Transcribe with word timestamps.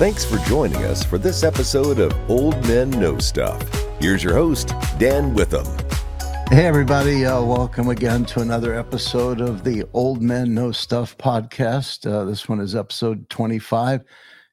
Thanks 0.00 0.24
for 0.24 0.38
joining 0.48 0.84
us 0.84 1.04
for 1.04 1.18
this 1.18 1.42
episode 1.42 1.98
of 1.98 2.12
Old 2.30 2.66
Men 2.66 2.90
Know 2.90 3.18
Stuff. 3.18 3.62
Here's 4.00 4.24
your 4.24 4.34
host, 4.34 4.72
Dan 4.98 5.34
Witham. 5.34 5.66
Hey, 6.48 6.66
everybody. 6.66 7.24
Uh, 7.24 7.42
welcome 7.42 7.88
again 7.88 8.24
to 8.26 8.40
another 8.40 8.74
episode 8.74 9.40
of 9.40 9.62
the 9.62 9.84
Old 9.92 10.22
Men 10.22 10.54
Know 10.54 10.72
Stuff 10.72 11.16
podcast. 11.18 12.10
Uh, 12.10 12.24
this 12.24 12.48
one 12.48 12.60
is 12.60 12.74
episode 12.74 13.28
25, 13.30 14.02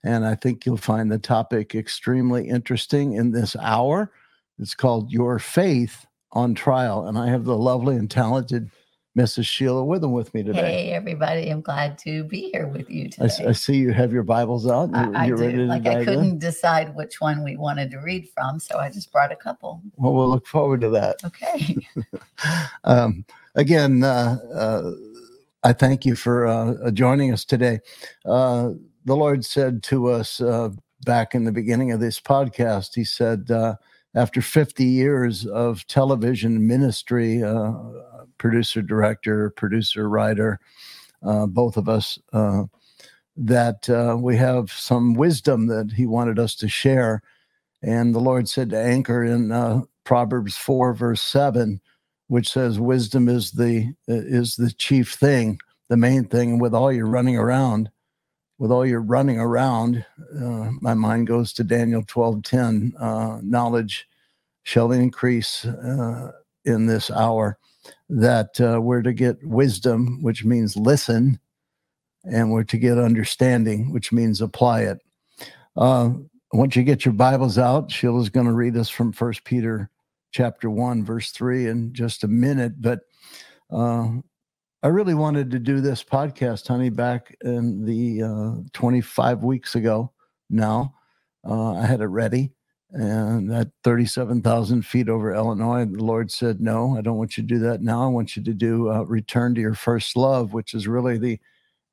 and 0.03 0.25
I 0.25 0.35
think 0.35 0.65
you'll 0.65 0.77
find 0.77 1.11
the 1.11 1.17
topic 1.17 1.75
extremely 1.75 2.47
interesting 2.47 3.13
in 3.13 3.31
this 3.31 3.55
hour. 3.55 4.11
It's 4.59 4.75
called 4.75 5.11
Your 5.11 5.39
Faith 5.39 6.05
on 6.31 6.55
Trial. 6.55 7.07
And 7.07 7.17
I 7.17 7.29
have 7.29 7.45
the 7.45 7.57
lovely 7.57 7.95
and 7.95 8.09
talented 8.09 8.69
Mrs. 9.17 9.47
Sheila 9.47 9.83
Witham 9.83 10.11
with 10.11 10.31
me 10.35 10.43
today. 10.43 10.85
Hey, 10.85 10.91
everybody. 10.91 11.49
I'm 11.49 11.61
glad 11.61 11.97
to 11.99 12.23
be 12.25 12.51
here 12.51 12.67
with 12.67 12.87
you 12.87 13.05
I, 13.19 13.27
today. 13.27 13.47
I 13.47 13.51
see 13.51 13.75
you 13.75 13.91
have 13.91 14.13
your 14.13 14.21
Bibles 14.21 14.67
out. 14.67 14.91
I, 14.93 15.05
You're, 15.05 15.17
I 15.17 15.25
you're 15.25 15.51
do. 15.51 15.65
Like, 15.65 15.87
I 15.87 16.05
couldn't 16.05 16.37
decide 16.37 16.95
which 16.95 17.19
one 17.19 17.43
we 17.43 17.57
wanted 17.57 17.89
to 17.91 17.97
read 17.97 18.29
from, 18.29 18.59
so 18.59 18.77
I 18.77 18.91
just 18.91 19.11
brought 19.11 19.31
a 19.31 19.35
couple. 19.35 19.81
Well, 19.95 20.13
we'll 20.13 20.29
look 20.29 20.45
forward 20.45 20.81
to 20.81 20.89
that. 20.91 21.15
Okay. 21.25 21.77
um, 22.83 23.25
again, 23.55 24.03
uh, 24.03 24.37
uh, 24.53 24.91
I 25.63 25.73
thank 25.73 26.05
you 26.05 26.15
for 26.15 26.45
uh, 26.45 26.91
joining 26.91 27.33
us 27.33 27.43
today. 27.43 27.79
Uh, 28.23 28.73
the 29.05 29.15
Lord 29.15 29.43
said 29.43 29.81
to 29.83 30.11
us 30.11 30.39
uh, 30.39 30.69
back 31.05 31.33
in 31.33 31.43
the 31.43 31.51
beginning 31.51 31.91
of 31.91 31.99
this 31.99 32.19
podcast, 32.19 32.93
He 32.93 33.03
said, 33.03 33.49
uh, 33.49 33.77
after 34.17 34.41
50 34.41 34.83
years 34.83 35.45
of 35.45 35.85
television 35.87 36.67
ministry, 36.67 37.43
uh, 37.43 37.73
producer, 38.37 38.81
director, 38.81 39.51
producer, 39.51 40.09
writer, 40.09 40.59
uh, 41.23 41.45
both 41.45 41.77
of 41.77 41.87
us, 41.87 42.17
uh, 42.33 42.63
that 43.35 43.87
uh, 43.89 44.17
we 44.19 44.35
have 44.35 44.71
some 44.71 45.13
wisdom 45.13 45.67
that 45.67 45.91
He 45.95 46.07
wanted 46.07 46.39
us 46.39 46.55
to 46.55 46.67
share. 46.67 47.21
And 47.83 48.15
the 48.15 48.19
Lord 48.19 48.49
said 48.49 48.71
to 48.71 48.79
anchor 48.79 49.23
in 49.23 49.51
uh, 49.51 49.81
Proverbs 50.03 50.57
4, 50.57 50.93
verse 50.93 51.21
7 51.21 51.79
which 52.27 52.49
says 52.49 52.79
wisdom 52.79 53.29
is 53.29 53.51
the 53.51 53.93
is 54.07 54.55
the 54.55 54.71
chief 54.71 55.13
thing, 55.13 55.59
the 55.89 55.97
main 55.97 56.25
thing. 56.25 56.59
With 56.59 56.73
all 56.73 56.91
your 56.91 57.07
running 57.07 57.37
around, 57.37 57.89
with 58.57 58.71
all 58.71 58.85
your 58.85 59.01
running 59.01 59.39
around, 59.39 60.05
uh, 60.35 60.71
my 60.81 60.93
mind 60.93 61.27
goes 61.27 61.53
to 61.53 61.63
Daniel 61.63 62.03
twelve 62.05 62.43
ten. 62.43 62.93
Uh, 62.99 63.39
knowledge 63.41 64.07
shall 64.63 64.91
increase 64.91 65.65
uh, 65.65 66.31
in 66.65 66.87
this 66.87 67.11
hour. 67.11 67.57
That 68.09 68.59
uh, 68.59 68.81
we're 68.81 69.01
to 69.01 69.13
get 69.13 69.43
wisdom, 69.43 70.21
which 70.21 70.43
means 70.43 70.75
listen, 70.75 71.39
and 72.23 72.51
we're 72.51 72.63
to 72.65 72.77
get 72.77 72.97
understanding, 72.97 73.93
which 73.93 74.11
means 74.11 74.41
apply 74.41 74.81
it. 74.81 74.99
Uh, 75.75 76.11
once 76.53 76.75
you 76.75 76.83
get 76.83 77.05
your 77.05 77.13
Bibles 77.13 77.57
out, 77.57 77.91
Sheila's 77.91 78.29
going 78.29 78.47
to 78.47 78.53
read 78.53 78.75
us 78.75 78.89
from 78.89 79.11
First 79.11 79.43
Peter 79.43 79.89
chapter 80.31 80.69
1 80.69 81.03
verse 81.03 81.31
3 81.31 81.67
in 81.67 81.93
just 81.93 82.23
a 82.23 82.27
minute 82.27 82.73
but 82.81 82.99
uh, 83.71 84.07
i 84.83 84.87
really 84.87 85.13
wanted 85.13 85.51
to 85.51 85.59
do 85.59 85.81
this 85.81 86.03
podcast 86.03 86.67
honey 86.67 86.89
back 86.89 87.35
in 87.41 87.83
the 87.85 88.23
uh, 88.23 88.61
25 88.73 89.43
weeks 89.43 89.75
ago 89.75 90.11
now 90.49 90.93
uh, 91.47 91.73
i 91.73 91.85
had 91.85 92.01
it 92.01 92.05
ready 92.07 92.51
and 92.91 93.51
at 93.53 93.67
37000 93.83 94.85
feet 94.85 95.09
over 95.09 95.33
illinois 95.33 95.85
the 95.85 96.03
lord 96.03 96.31
said 96.31 96.61
no 96.61 96.95
i 96.97 97.01
don't 97.01 97.17
want 97.17 97.37
you 97.37 97.43
to 97.43 97.47
do 97.47 97.59
that 97.59 97.81
now 97.81 98.03
i 98.03 98.07
want 98.07 98.35
you 98.35 98.43
to 98.43 98.53
do 98.53 98.89
uh, 98.89 99.01
return 99.03 99.53
to 99.53 99.61
your 99.61 99.73
first 99.73 100.15
love 100.15 100.53
which 100.53 100.73
is 100.73 100.87
really 100.87 101.17
the 101.17 101.39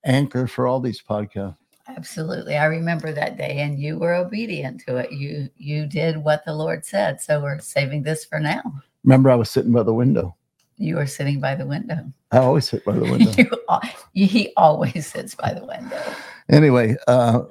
anchor 0.05 0.47
for 0.47 0.67
all 0.67 0.81
these 0.81 1.03
podcasts 1.03 1.57
Absolutely. 1.87 2.57
I 2.57 2.65
remember 2.65 3.13
that 3.13 3.37
day 3.37 3.59
and 3.59 3.79
you 3.79 3.99
were 3.99 4.15
obedient 4.15 4.81
to 4.87 4.97
it. 4.97 5.13
You 5.13 5.51
you 5.59 5.85
did 5.87 6.17
what 6.17 6.43
the 6.47 6.55
Lord 6.55 6.83
said. 6.83 7.21
So 7.21 7.43
we're 7.43 7.59
saving 7.59 8.05
this 8.05 8.25
for 8.25 8.41
now. 8.41 8.63
remember 9.05 9.31
i 9.31 9.35
was 9.35 9.51
sitting 9.51 9.73
by 9.73 9.83
the 9.83 9.95
window 9.95 10.35
You 10.77 10.99
are 10.99 11.07
sitting 11.07 11.41
by 11.41 11.55
the 11.55 11.67
window. 11.67 12.05
i 12.33 12.39
always 12.39 12.69
sit 12.69 12.85
by 12.85 12.93
the 12.93 13.05
window 13.11 13.81
You, 14.13 14.27
he 14.27 14.53
always 14.57 15.07
sits 15.07 15.35
by 15.35 15.55
the 15.55 15.65
window. 15.65 16.03
anyway, 16.51 16.97
uh, 17.07 17.43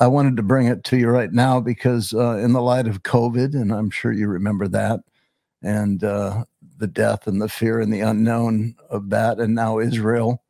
I 0.00 0.06
wanted 0.06 0.36
to 0.36 0.42
bring 0.42 0.68
it 0.68 0.84
to 0.84 0.96
you 0.96 1.08
right 1.08 1.32
now 1.32 1.60
because, 1.60 2.14
uh, 2.14 2.36
in 2.36 2.52
the 2.52 2.62
light 2.62 2.86
of 2.86 3.02
COVID, 3.02 3.54
and 3.54 3.72
I'm 3.72 3.90
sure 3.90 4.12
you 4.12 4.28
remember 4.28 4.68
that, 4.68 5.00
and 5.62 6.04
uh, 6.04 6.44
the 6.76 6.86
death 6.86 7.26
and 7.26 7.42
the 7.42 7.48
fear 7.48 7.80
and 7.80 7.92
the 7.92 8.00
unknown 8.00 8.76
of 8.90 9.10
that, 9.10 9.40
and 9.40 9.54
now 9.54 9.80
Israel 9.80 10.42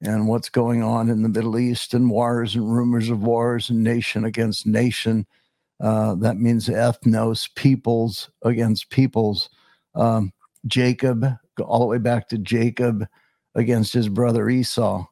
and 0.00 0.28
what's 0.28 0.48
going 0.48 0.82
on 0.82 1.08
in 1.08 1.22
the 1.22 1.28
Middle 1.28 1.58
East 1.58 1.94
and 1.94 2.10
wars 2.10 2.54
and 2.54 2.74
rumors 2.74 3.10
of 3.10 3.22
wars 3.22 3.70
and 3.70 3.82
nation 3.82 4.24
against 4.24 4.66
nation. 4.66 5.26
Uh, 5.80 6.14
that 6.16 6.36
means 6.36 6.68
ethnos, 6.68 7.54
peoples 7.54 8.30
against 8.42 8.90
peoples. 8.90 9.50
Um, 9.94 10.32
Jacob, 10.66 11.26
all 11.60 11.80
the 11.80 11.86
way 11.86 11.98
back 11.98 12.28
to 12.28 12.38
Jacob 12.38 13.06
against 13.54 13.92
his 13.92 14.08
brother 14.08 14.48
Esau 14.48 15.06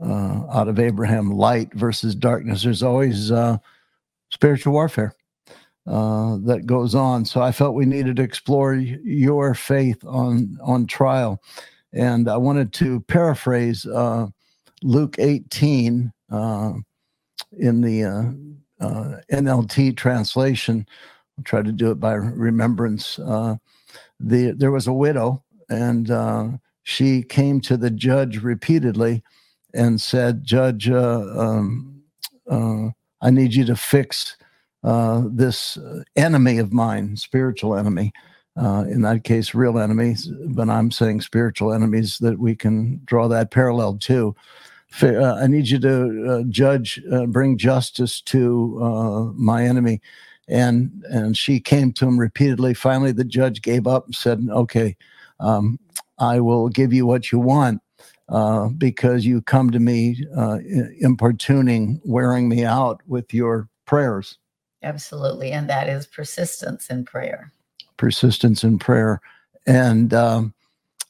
uh, 0.00 0.42
out 0.52 0.68
of 0.68 0.78
Abraham, 0.78 1.30
light 1.30 1.72
versus 1.74 2.14
darkness. 2.14 2.62
There's 2.62 2.82
always 2.82 3.30
uh, 3.30 3.58
spiritual 4.30 4.74
warfare 4.74 5.14
uh, 5.86 6.38
that 6.44 6.66
goes 6.66 6.94
on. 6.94 7.24
So 7.24 7.40
I 7.40 7.52
felt 7.52 7.74
we 7.74 7.86
needed 7.86 8.16
to 8.16 8.22
explore 8.22 8.74
your 8.74 9.54
faith 9.54 10.04
on 10.04 10.58
on 10.62 10.86
trial, 10.86 11.42
and 11.92 12.28
I 12.28 12.36
wanted 12.36 12.72
to 12.74 13.00
paraphrase 13.02 13.86
uh, 13.86 14.26
Luke 14.82 15.16
18 15.18 16.12
uh, 16.30 16.72
in 17.58 17.80
the 17.80 18.04
uh, 18.80 19.20
NLT 19.32 19.96
translation. 19.96 20.86
I'll 21.38 21.44
try 21.44 21.62
to 21.62 21.72
do 21.72 21.90
it 21.90 22.00
by 22.00 22.14
remembrance. 22.14 23.18
The 24.18 24.54
there 24.56 24.72
was 24.72 24.86
a 24.86 24.92
widow, 24.92 25.44
and 25.68 26.10
uh, 26.10 26.48
she 26.82 27.22
came 27.22 27.60
to 27.62 27.76
the 27.76 27.90
judge 27.90 28.38
repeatedly 28.42 29.22
and 29.74 30.00
said, 30.00 30.44
Judge, 30.44 30.88
uh, 30.88 31.24
um, 31.36 32.02
uh, 32.50 32.88
I 33.20 33.30
need 33.30 33.54
you 33.54 33.64
to 33.66 33.76
fix 33.76 34.36
uh, 34.84 35.22
this 35.30 35.76
enemy 36.14 36.58
of 36.58 36.72
mine, 36.72 37.16
spiritual 37.16 37.76
enemy. 37.76 38.12
Uh, 38.58 38.84
in 38.88 39.02
that 39.02 39.22
case, 39.22 39.54
real 39.54 39.78
enemies, 39.78 40.30
but 40.46 40.70
I'm 40.70 40.90
saying 40.90 41.20
spiritual 41.20 41.74
enemies 41.74 42.16
that 42.20 42.38
we 42.38 42.56
can 42.56 43.02
draw 43.04 43.28
that 43.28 43.50
parallel 43.50 43.98
to. 43.98 44.34
Uh, 45.02 45.34
I 45.34 45.46
need 45.46 45.68
you 45.68 45.78
to 45.80 46.26
uh, 46.26 46.42
judge, 46.48 47.02
bring 47.26 47.58
justice 47.58 48.22
to 48.22 49.34
my 49.36 49.64
enemy. 49.64 50.00
And 50.48 51.04
and 51.10 51.36
she 51.36 51.60
came 51.60 51.92
to 51.94 52.06
him 52.06 52.18
repeatedly. 52.18 52.72
Finally, 52.72 53.12
the 53.12 53.24
judge 53.24 53.60
gave 53.60 53.86
up 53.86 54.06
and 54.06 54.14
said, 54.14 54.46
"Okay, 54.48 54.96
um, 55.40 55.78
I 56.18 56.40
will 56.40 56.68
give 56.68 56.92
you 56.92 57.06
what 57.06 57.32
you 57.32 57.38
want." 57.38 57.80
uh, 58.28 58.68
because 58.70 59.24
you 59.24 59.40
come 59.40 59.70
to 59.70 59.78
me 59.78 60.26
uh, 60.36 60.58
importuning, 61.00 62.00
wearing 62.04 62.48
me 62.48 62.64
out 62.64 63.00
with 63.06 63.32
your 63.32 63.68
prayers, 63.84 64.38
Absolutely. 64.82 65.50
And 65.52 65.68
that 65.68 65.88
is 65.88 66.06
persistence 66.06 66.90
in 66.90 67.04
prayer. 67.04 67.52
persistence 67.96 68.62
in 68.62 68.78
prayer. 68.78 69.20
And 69.66 70.14
um, 70.14 70.54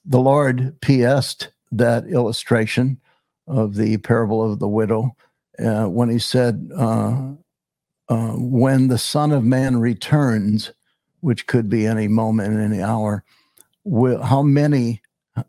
the 0.05 0.21
Lord 0.21 0.81
PS'd 0.81 1.49
that 1.73 2.07
illustration 2.07 2.99
of 3.47 3.75
the 3.75 3.99
parable 3.99 4.51
of 4.51 4.61
the 4.61 4.69
widow 4.69 5.15
uh, 5.59 5.87
when 5.87 6.09
he 6.09 6.19
said, 6.19 6.71
uh, 6.75 7.33
uh, 8.09 8.33
When 8.33 8.89
the 8.89 8.99
Son 8.99 9.31
of 9.33 9.45
Man 9.45 9.79
returns, 9.79 10.73
which 11.21 11.47
could 11.47 11.69
be 11.69 11.87
any 11.87 12.09
moment, 12.09 12.59
any 12.59 12.83
hour, 12.83 13.25
will, 13.87 14.23
how 14.23 14.43
many 14.43 15.01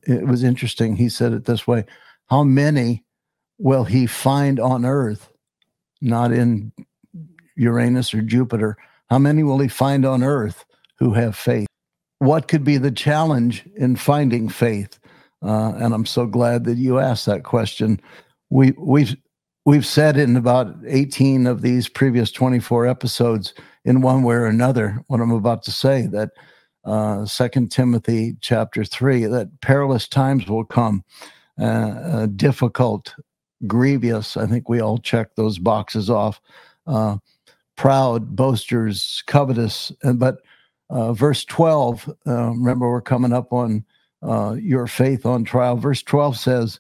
it 0.03 0.27
was 0.27 0.43
interesting. 0.43 0.95
He 0.95 1.09
said 1.09 1.33
it 1.33 1.45
this 1.45 1.67
way 1.67 1.85
How 2.27 2.43
many 2.43 3.03
will 3.57 3.83
he 3.83 4.05
find 4.05 4.59
on 4.59 4.85
earth, 4.85 5.31
not 6.01 6.31
in 6.31 6.71
Uranus 7.55 8.13
or 8.13 8.21
Jupiter? 8.21 8.77
How 9.09 9.19
many 9.19 9.43
will 9.43 9.59
he 9.59 9.67
find 9.67 10.05
on 10.05 10.23
earth 10.23 10.65
who 10.99 11.13
have 11.13 11.35
faith? 11.35 11.67
What 12.19 12.47
could 12.47 12.63
be 12.63 12.77
the 12.77 12.91
challenge 12.91 13.65
in 13.75 13.95
finding 13.95 14.49
faith? 14.49 14.99
Uh, 15.43 15.73
and 15.75 15.93
I'm 15.93 16.05
so 16.05 16.25
glad 16.25 16.65
that 16.65 16.77
you 16.77 16.99
asked 16.99 17.27
that 17.27 17.43
question. 17.43 18.01
We, 18.49 18.73
we've 18.77 19.15
we've 19.65 19.85
said 19.85 20.17
in 20.17 20.35
about 20.35 20.75
18 20.85 21.45
of 21.45 21.61
these 21.61 21.87
previous 21.87 22.31
24 22.31 22.87
episodes, 22.87 23.53
in 23.85 24.01
one 24.01 24.23
way 24.23 24.35
or 24.35 24.45
another, 24.45 25.03
what 25.07 25.21
I'm 25.21 25.31
about 25.31 25.63
to 25.63 25.71
say 25.71 26.07
that 26.07 26.31
uh, 26.87 27.25
Second 27.25 27.71
Timothy 27.71 28.37
chapter 28.41 28.83
three 28.83 29.25
that 29.25 29.61
perilous 29.61 30.07
times 30.07 30.47
will 30.47 30.65
come, 30.65 31.03
uh, 31.59 31.63
uh, 31.63 32.25
difficult, 32.25 33.13
grievous. 33.67 34.37
I 34.37 34.47
think 34.47 34.69
we 34.69 34.81
all 34.81 34.97
check 34.97 35.35
those 35.35 35.59
boxes 35.59 36.09
off. 36.09 36.41
Uh, 36.87 37.17
proud, 37.75 38.35
boasters, 38.35 39.23
covetous, 39.27 39.91
and 40.01 40.19
but 40.19 40.37
uh, 40.89 41.13
verse 41.13 41.45
twelve. 41.45 42.09
Uh, 42.25 42.49
remember, 42.51 42.89
we're 42.89 43.01
coming 43.01 43.33
up 43.33 43.53
on 43.53 43.83
uh, 44.23 44.53
your 44.53 44.87
faith 44.87 45.25
on 45.25 45.43
trial. 45.43 45.75
Verse 45.75 46.01
twelve 46.01 46.37
says, 46.37 46.79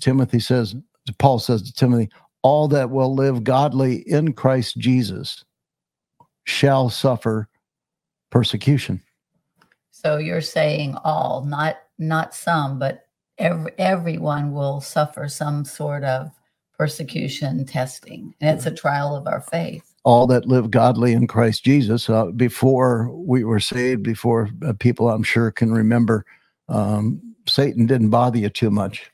Timothy 0.00 0.40
says, 0.40 0.74
Paul 1.18 1.38
says 1.38 1.62
to 1.62 1.72
Timothy, 1.72 2.08
all 2.42 2.66
that 2.68 2.90
will 2.90 3.14
live 3.14 3.44
godly 3.44 3.96
in 4.08 4.32
Christ 4.32 4.78
Jesus 4.78 5.44
shall 6.44 6.88
suffer 6.90 7.48
persecution. 8.30 9.00
So 10.04 10.18
you're 10.18 10.40
saying 10.40 10.96
all, 11.04 11.44
not 11.44 11.78
not 11.98 12.34
some, 12.34 12.78
but 12.78 13.06
every, 13.38 13.72
everyone 13.78 14.52
will 14.52 14.80
suffer 14.80 15.28
some 15.28 15.64
sort 15.64 16.02
of 16.02 16.30
persecution 16.76 17.64
testing. 17.64 18.34
And 18.40 18.56
it's 18.56 18.66
a 18.66 18.74
trial 18.74 19.14
of 19.14 19.28
our 19.28 19.40
faith. 19.40 19.94
All 20.04 20.26
that 20.26 20.46
live 20.46 20.70
godly 20.70 21.12
in 21.12 21.28
Christ 21.28 21.64
Jesus. 21.64 22.10
Uh, 22.10 22.26
before 22.26 23.10
we 23.12 23.44
were 23.44 23.60
saved, 23.60 24.02
before 24.02 24.50
uh, 24.66 24.72
people 24.72 25.08
I'm 25.08 25.22
sure 25.22 25.52
can 25.52 25.70
remember, 25.70 26.24
um, 26.68 27.20
Satan 27.46 27.86
didn't 27.86 28.10
bother 28.10 28.38
you 28.38 28.48
too 28.48 28.70
much. 28.70 29.08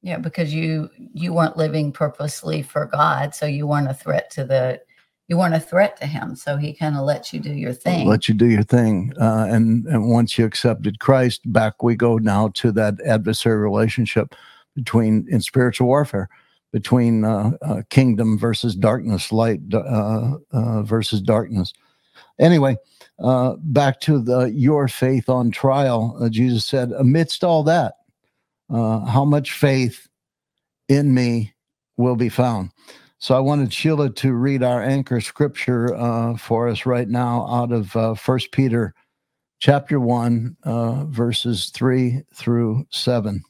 Yeah, 0.00 0.18
because 0.18 0.52
you 0.52 0.90
you 0.96 1.34
weren't 1.34 1.58
living 1.58 1.92
purposely 1.92 2.62
for 2.62 2.86
God, 2.86 3.34
so 3.34 3.46
you 3.46 3.66
weren't 3.66 3.90
a 3.90 3.94
threat 3.94 4.30
to 4.30 4.44
the 4.44 4.80
you 5.28 5.38
weren't 5.38 5.54
a 5.54 5.60
threat 5.60 5.96
to 5.98 6.06
him. 6.06 6.36
So 6.36 6.56
he 6.56 6.72
kind 6.72 6.96
of 6.96 7.04
lets 7.04 7.32
you 7.32 7.40
do 7.40 7.52
your 7.52 7.72
thing. 7.72 8.06
Let 8.06 8.28
you 8.28 8.34
do 8.34 8.46
your 8.46 8.64
thing, 8.64 9.12
uh, 9.20 9.46
and 9.48 9.86
and 9.86 10.10
once 10.10 10.38
you 10.38 10.44
accepted 10.44 10.98
Christ, 11.00 11.40
back 11.52 11.82
we 11.82 11.96
go 11.96 12.18
now 12.18 12.48
to 12.54 12.72
that 12.72 12.94
adversary 13.06 13.58
relationship 13.58 14.34
between 14.74 15.26
in 15.30 15.40
spiritual 15.40 15.86
warfare 15.86 16.28
between 16.72 17.24
uh, 17.24 17.52
uh, 17.60 17.82
kingdom 17.90 18.38
versus 18.38 18.74
darkness, 18.74 19.30
light 19.30 19.60
uh, 19.72 20.36
uh, 20.50 20.82
versus 20.82 21.20
darkness. 21.20 21.72
Anyway, 22.40 22.76
uh, 23.22 23.54
back 23.58 24.00
to 24.00 24.20
the 24.20 24.46
your 24.46 24.88
faith 24.88 25.28
on 25.28 25.50
trial. 25.50 26.18
Jesus 26.30 26.64
said, 26.64 26.90
amidst 26.92 27.44
all 27.44 27.62
that 27.62 27.94
how 28.70 29.24
much 29.24 29.52
faith 29.52 30.08
in 30.88 31.14
me 31.14 31.52
will 31.98 32.16
be 32.16 32.30
found. 32.30 32.70
So 33.22 33.36
I 33.36 33.38
wanted 33.38 33.72
Sheila 33.72 34.10
to 34.10 34.32
read 34.32 34.64
our 34.64 34.82
anchor 34.82 35.20
scripture 35.20 35.94
uh, 35.94 36.36
for 36.36 36.66
us 36.66 36.86
right 36.86 37.08
now 37.08 37.46
out 37.48 37.70
of 37.70 37.94
uh, 37.94 38.14
First 38.14 38.50
Peter 38.50 38.94
chapter 39.60 40.00
1, 40.00 40.56
uh, 40.64 41.04
verses 41.04 41.70
3 41.72 42.24
through 42.34 42.84
7. 42.90 43.40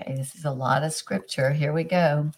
Okay, 0.00 0.16
this 0.16 0.34
is 0.34 0.44
a 0.44 0.50
lot 0.50 0.82
of 0.82 0.92
scripture. 0.92 1.52
Here 1.52 1.72
we 1.72 1.84
go. 1.84 2.32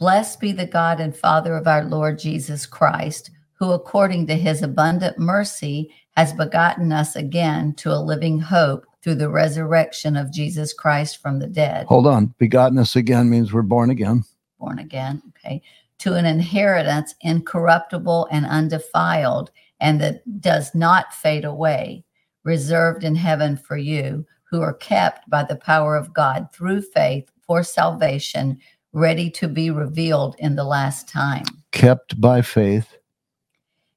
Blessed 0.00 0.40
be 0.40 0.50
the 0.50 0.66
God 0.66 0.98
and 0.98 1.16
Father 1.16 1.54
of 1.54 1.68
our 1.68 1.84
Lord 1.84 2.18
Jesus 2.18 2.66
Christ, 2.66 3.30
who 3.52 3.70
according 3.70 4.26
to 4.26 4.34
his 4.34 4.62
abundant 4.62 5.16
mercy 5.16 5.94
has 6.16 6.32
begotten 6.32 6.90
us 6.90 7.14
again 7.14 7.72
to 7.74 7.92
a 7.92 8.02
living 8.02 8.40
hope 8.40 8.84
through 9.00 9.14
the 9.14 9.30
resurrection 9.30 10.16
of 10.16 10.32
Jesus 10.32 10.72
Christ 10.72 11.22
from 11.22 11.38
the 11.38 11.46
dead. 11.46 11.86
Hold 11.86 12.08
on. 12.08 12.34
Begotten 12.38 12.78
us 12.78 12.96
again 12.96 13.30
means 13.30 13.52
we're 13.52 13.62
born 13.62 13.90
again. 13.90 14.24
Born 14.62 14.78
again. 14.78 15.20
Okay. 15.30 15.60
To 15.98 16.14
an 16.14 16.24
inheritance 16.24 17.16
incorruptible 17.20 18.28
and 18.30 18.46
undefiled, 18.46 19.50
and 19.80 20.00
that 20.00 20.40
does 20.40 20.72
not 20.72 21.12
fade 21.12 21.44
away, 21.44 22.04
reserved 22.44 23.02
in 23.02 23.16
heaven 23.16 23.56
for 23.56 23.76
you, 23.76 24.24
who 24.44 24.60
are 24.60 24.74
kept 24.74 25.28
by 25.28 25.42
the 25.42 25.56
power 25.56 25.96
of 25.96 26.14
God 26.14 26.48
through 26.52 26.82
faith 26.82 27.28
for 27.40 27.64
salvation, 27.64 28.58
ready 28.92 29.28
to 29.30 29.48
be 29.48 29.70
revealed 29.70 30.36
in 30.38 30.54
the 30.54 30.64
last 30.64 31.08
time. 31.08 31.44
Kept 31.72 32.20
by 32.20 32.40
faith. 32.42 32.96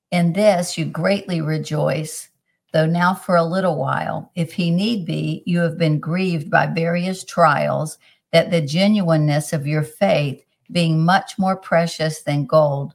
In 0.10 0.34
this 0.34 0.80
you 0.80 0.86
greatly 0.86 1.42
rejoice 1.42 2.30
though 2.76 2.86
now 2.86 3.14
for 3.14 3.38
a 3.38 3.46
little 3.46 3.78
while, 3.78 4.30
if 4.36 4.52
he 4.52 4.70
need 4.70 5.06
be, 5.06 5.42
you 5.46 5.60
have 5.60 5.78
been 5.78 5.98
grieved 5.98 6.52
by 6.52 6.68
various 6.68 7.24
trials, 7.24 7.98
that 8.34 8.52
the 8.52 8.60
genuineness 8.60 9.54
of 9.54 9.66
your 9.66 9.82
faith, 9.82 10.45
being 10.72 11.04
much 11.04 11.38
more 11.38 11.56
precious 11.56 12.22
than 12.24 12.46
gold 12.46 12.94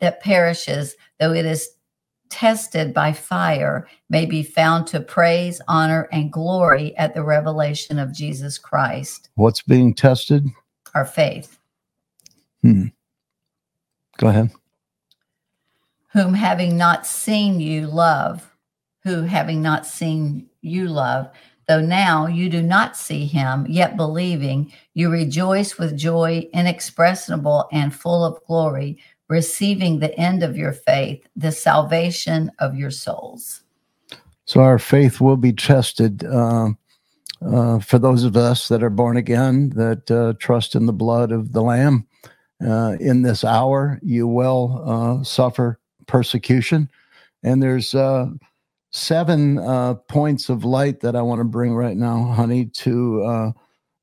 that 0.00 0.20
perishes, 0.20 0.96
though 1.18 1.32
it 1.32 1.46
is 1.46 1.70
tested 2.28 2.92
by 2.92 3.12
fire, 3.12 3.88
may 4.10 4.26
be 4.26 4.42
found 4.42 4.86
to 4.86 5.00
praise, 5.00 5.60
honor, 5.66 6.08
and 6.12 6.32
glory 6.32 6.96
at 6.96 7.14
the 7.14 7.22
revelation 7.22 7.98
of 7.98 8.12
Jesus 8.12 8.58
Christ. 8.58 9.30
What's 9.36 9.62
being 9.62 9.94
tested? 9.94 10.46
Our 10.94 11.06
faith. 11.06 11.58
Hmm. 12.62 12.86
Go 14.18 14.28
ahead. 14.28 14.50
Whom 16.12 16.34
having 16.34 16.76
not 16.76 17.06
seen 17.06 17.60
you 17.60 17.86
love 17.86 18.50
who, 19.08 19.22
having 19.22 19.62
not 19.62 19.86
seen 19.86 20.48
you, 20.60 20.88
love, 20.88 21.30
though 21.68 21.80
now 21.80 22.26
you 22.26 22.48
do 22.48 22.62
not 22.62 22.96
see 22.96 23.26
him, 23.26 23.66
yet 23.68 23.96
believing, 23.96 24.72
you 24.94 25.10
rejoice 25.10 25.78
with 25.78 25.96
joy 25.96 26.48
inexpressible 26.52 27.68
and 27.70 27.94
full 27.94 28.24
of 28.24 28.42
glory, 28.46 28.98
receiving 29.28 29.98
the 29.98 30.18
end 30.18 30.42
of 30.42 30.56
your 30.56 30.72
faith, 30.72 31.24
the 31.36 31.52
salvation 31.52 32.50
of 32.58 32.74
your 32.74 32.90
souls. 32.90 33.62
So 34.46 34.60
our 34.60 34.78
faith 34.78 35.20
will 35.20 35.36
be 35.36 35.52
tested. 35.52 36.24
Uh, 36.24 36.70
uh, 37.46 37.78
for 37.78 37.98
those 37.98 38.24
of 38.24 38.36
us 38.36 38.68
that 38.68 38.82
are 38.82 38.90
born 38.90 39.16
again, 39.16 39.68
that 39.70 40.10
uh, 40.10 40.32
trust 40.40 40.74
in 40.74 40.86
the 40.86 40.92
blood 40.92 41.30
of 41.30 41.52
the 41.52 41.62
Lamb, 41.62 42.06
uh, 42.66 42.96
in 42.98 43.22
this 43.22 43.44
hour, 43.44 44.00
you 44.02 44.26
will 44.26 44.82
uh, 44.84 45.22
suffer 45.22 45.78
persecution. 46.06 46.90
And 47.42 47.62
there's 47.62 47.94
uh, 47.94 48.30
seven 48.98 49.58
uh, 49.58 49.94
points 49.94 50.48
of 50.48 50.64
light 50.64 51.00
that 51.00 51.16
I 51.16 51.22
want 51.22 51.40
to 51.40 51.44
bring 51.44 51.74
right 51.74 51.96
now, 51.96 52.24
honey, 52.24 52.66
to 52.66 53.22
uh, 53.22 53.52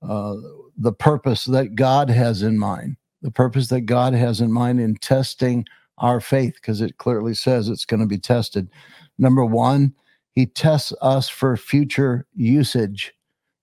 uh, 0.01 0.35
the 0.77 0.93
purpose 0.93 1.45
that 1.45 1.75
God 1.75 2.09
has 2.09 2.41
in 2.41 2.57
mind, 2.57 2.97
the 3.21 3.31
purpose 3.31 3.67
that 3.67 3.81
God 3.81 4.13
has 4.13 4.41
in 4.41 4.51
mind 4.51 4.79
in 4.79 4.95
testing 4.95 5.65
our 5.97 6.19
faith, 6.19 6.55
because 6.55 6.81
it 6.81 6.97
clearly 6.97 7.33
says 7.33 7.69
it's 7.69 7.85
going 7.85 8.01
to 8.01 8.05
be 8.05 8.17
tested. 8.17 8.69
Number 9.17 9.45
one, 9.45 9.93
He 10.33 10.45
tests 10.45 10.93
us 11.01 11.29
for 11.29 11.55
future 11.57 12.25
usage. 12.33 13.13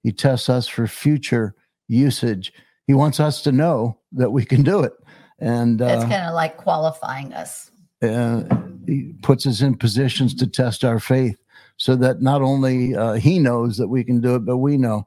He 0.03 0.13
tests 0.13 0.49
us 0.49 0.67
for 0.69 0.87
future 0.87 1.55
usage. 1.89 2.53
He 2.87 2.95
wants 2.95 3.21
us 3.21 3.43
to 3.43 3.53
know 3.53 3.99
that 4.13 4.31
we 4.31 4.45
can 4.45 4.63
do 4.63 4.81
it. 4.81 4.93
And 5.39 5.79
that's 5.79 6.05
uh, 6.05 6.09
kind 6.09 6.27
of 6.27 6.35
like 6.35 6.57
qualifying 6.57 7.33
us. 7.33 7.71
Uh, 8.03 8.43
he 8.87 9.15
puts 9.23 9.47
us 9.47 9.61
in 9.61 9.77
positions 9.77 10.35
to 10.35 10.47
test 10.47 10.85
our 10.85 10.99
faith 10.99 11.37
so 11.77 11.97
that 11.97 12.23
not 12.23 12.43
only 12.43 12.95
uh, 12.95 13.15
he 13.15 13.39
knows 13.39 13.77
that 13.77 13.89
we 13.89 14.05
can 14.05 14.21
do 14.21 14.37
it, 14.37 14.45
but 14.45 14.59
we 14.59 14.77
know 14.77 15.05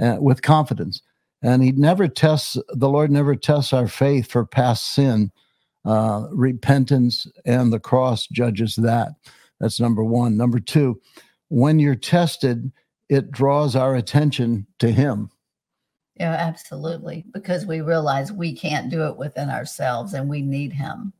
uh, 0.00 0.16
with 0.20 0.42
confidence. 0.42 1.02
And 1.42 1.62
he 1.62 1.72
never 1.72 2.06
tests, 2.06 2.56
the 2.68 2.88
Lord 2.88 3.10
never 3.10 3.34
tests 3.34 3.72
our 3.72 3.88
faith 3.88 4.30
for 4.30 4.46
past 4.46 4.94
sin. 4.94 5.32
Uh, 5.84 6.28
repentance 6.30 7.26
and 7.44 7.72
the 7.72 7.80
cross 7.80 8.28
judges 8.28 8.76
that. 8.76 9.08
That's 9.58 9.80
number 9.80 10.04
one. 10.04 10.36
Number 10.36 10.60
two, 10.60 11.00
when 11.48 11.80
you're 11.80 11.96
tested, 11.96 12.70
it 13.08 13.32
draws 13.32 13.74
our 13.74 13.96
attention 13.96 14.66
to 14.78 14.92
him. 14.92 15.30
Yeah, 16.20 16.34
absolutely. 16.34 17.24
Because 17.32 17.66
we 17.66 17.80
realize 17.80 18.30
we 18.30 18.52
can't 18.52 18.90
do 18.90 19.06
it 19.08 19.16
within 19.16 19.50
ourselves 19.50 20.14
and 20.14 20.28
we 20.28 20.40
need 20.40 20.72
him 20.72 21.12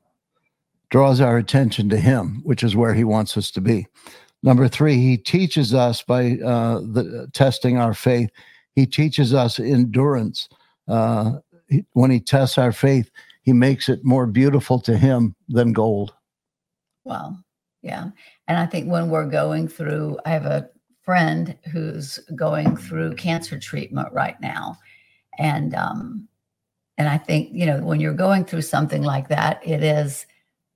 draws 0.92 1.22
our 1.22 1.38
attention 1.38 1.88
to 1.88 1.96
him, 1.96 2.42
which 2.44 2.62
is 2.62 2.76
where 2.76 2.92
he 2.92 3.02
wants 3.02 3.38
us 3.38 3.50
to 3.50 3.62
be. 3.62 3.86
Number 4.42 4.68
three, 4.68 4.98
he 4.98 5.16
teaches 5.16 5.72
us 5.72 6.02
by 6.02 6.32
uh, 6.44 6.80
the, 6.80 7.30
testing 7.32 7.78
our 7.78 7.94
faith. 7.94 8.28
He 8.74 8.84
teaches 8.84 9.32
us 9.32 9.58
endurance. 9.58 10.50
Uh, 10.86 11.38
he, 11.68 11.86
when 11.94 12.10
he 12.10 12.20
tests 12.20 12.58
our 12.58 12.72
faith, 12.72 13.10
he 13.42 13.54
makes 13.54 13.88
it 13.88 14.04
more 14.04 14.26
beautiful 14.26 14.78
to 14.80 14.98
him 14.98 15.34
than 15.48 15.72
gold. 15.72 16.12
Well, 17.04 17.42
yeah. 17.80 18.10
And 18.46 18.58
I 18.58 18.66
think 18.66 18.86
when 18.90 19.08
we're 19.08 19.30
going 19.30 19.68
through, 19.68 20.18
I 20.26 20.28
have 20.28 20.44
a 20.44 20.68
friend 21.02 21.56
who's 21.72 22.18
going 22.36 22.76
through 22.76 23.14
cancer 23.14 23.58
treatment 23.58 24.12
right 24.12 24.38
now. 24.42 24.76
And, 25.38 25.74
um, 25.74 26.28
and 26.98 27.08
I 27.08 27.16
think, 27.16 27.48
you 27.50 27.64
know, 27.64 27.78
when 27.78 27.98
you're 27.98 28.12
going 28.12 28.44
through 28.44 28.62
something 28.62 29.02
like 29.02 29.28
that, 29.28 29.66
it 29.66 29.82
is, 29.82 30.26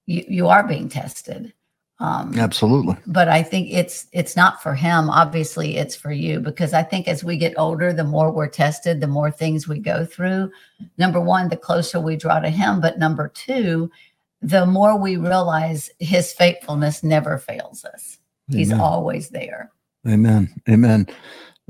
you, 0.07 0.25
you 0.29 0.49
are 0.49 0.67
being 0.67 0.89
tested. 0.89 1.53
Um, 1.99 2.39
Absolutely. 2.39 2.97
But 3.07 3.29
I 3.29 3.43
think 3.43 3.69
it's 3.71 4.07
it's 4.13 4.37
not 4.37 4.63
for 4.63 4.75
him. 4.75 5.09
Obviously, 5.09 5.79
it's 5.79 5.97
for 5.97 6.13
you 6.13 6.41
because 6.41 6.75
I 6.75 6.83
think 6.83 7.09
as 7.09 7.25
we 7.25 7.39
get 7.39 7.55
older, 7.57 7.93
the 7.93 8.05
more 8.05 8.31
we're 8.31 8.49
tested, 8.49 9.01
the 9.01 9.07
more 9.07 9.31
things 9.31 9.67
we 9.67 9.79
go 9.79 10.05
through. 10.05 10.51
Number 10.99 11.21
one, 11.21 11.49
the 11.49 11.57
closer 11.57 11.99
we 11.99 12.17
draw 12.17 12.39
to 12.41 12.51
him. 12.51 12.81
But 12.81 12.99
number 12.99 13.29
two, 13.29 13.91
the 14.43 14.67
more 14.67 14.99
we 14.99 15.17
realize 15.17 15.91
his 15.99 16.33
faithfulness 16.33 17.03
never 17.03 17.39
fails 17.39 17.85
us. 17.85 18.19
Amen. 18.51 18.59
He's 18.59 18.73
always 18.73 19.31
there. 19.31 19.73
Amen. 20.07 20.55
Amen. 20.69 21.07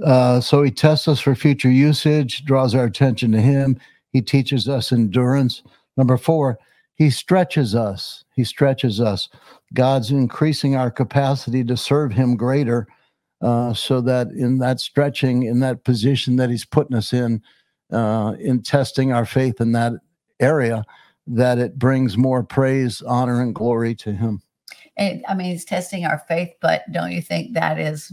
Uh, 0.04 0.40
so 0.40 0.62
he 0.62 0.70
tests 0.70 1.08
us 1.08 1.20
for 1.20 1.34
future 1.34 1.70
usage, 1.70 2.44
draws 2.44 2.74
our 2.74 2.84
attention 2.84 3.32
to 3.32 3.40
him. 3.40 3.78
He 4.12 4.20
teaches 4.20 4.68
us 4.68 4.92
endurance. 4.92 5.62
Number 5.96 6.16
four, 6.16 6.58
he 6.96 7.10
stretches 7.10 7.74
us. 7.74 8.24
He 8.34 8.44
stretches 8.44 9.00
us. 9.00 9.28
God's 9.74 10.10
increasing 10.10 10.76
our 10.76 10.90
capacity 10.90 11.62
to 11.64 11.76
serve 11.76 12.12
Him 12.12 12.36
greater, 12.36 12.88
uh, 13.42 13.74
so 13.74 14.00
that 14.00 14.28
in 14.28 14.58
that 14.58 14.80
stretching, 14.80 15.42
in 15.42 15.60
that 15.60 15.84
position 15.84 16.36
that 16.36 16.50
He's 16.50 16.64
putting 16.64 16.96
us 16.96 17.12
in, 17.12 17.42
uh, 17.92 18.34
in 18.40 18.62
testing 18.62 19.12
our 19.12 19.26
faith 19.26 19.60
in 19.60 19.72
that 19.72 19.92
area 20.40 20.84
that 21.26 21.58
it 21.58 21.78
brings 21.78 22.16
more 22.16 22.42
praise, 22.42 23.02
honor, 23.02 23.42
and 23.42 23.54
glory 23.54 23.94
to 23.96 24.12
Him. 24.12 24.42
I 24.98 25.34
mean, 25.36 25.52
He's 25.52 25.66
testing 25.66 26.06
our 26.06 26.18
faith, 26.26 26.54
but 26.62 26.90
don't 26.92 27.12
you 27.12 27.20
think 27.20 27.52
that 27.52 27.78
is, 27.78 28.10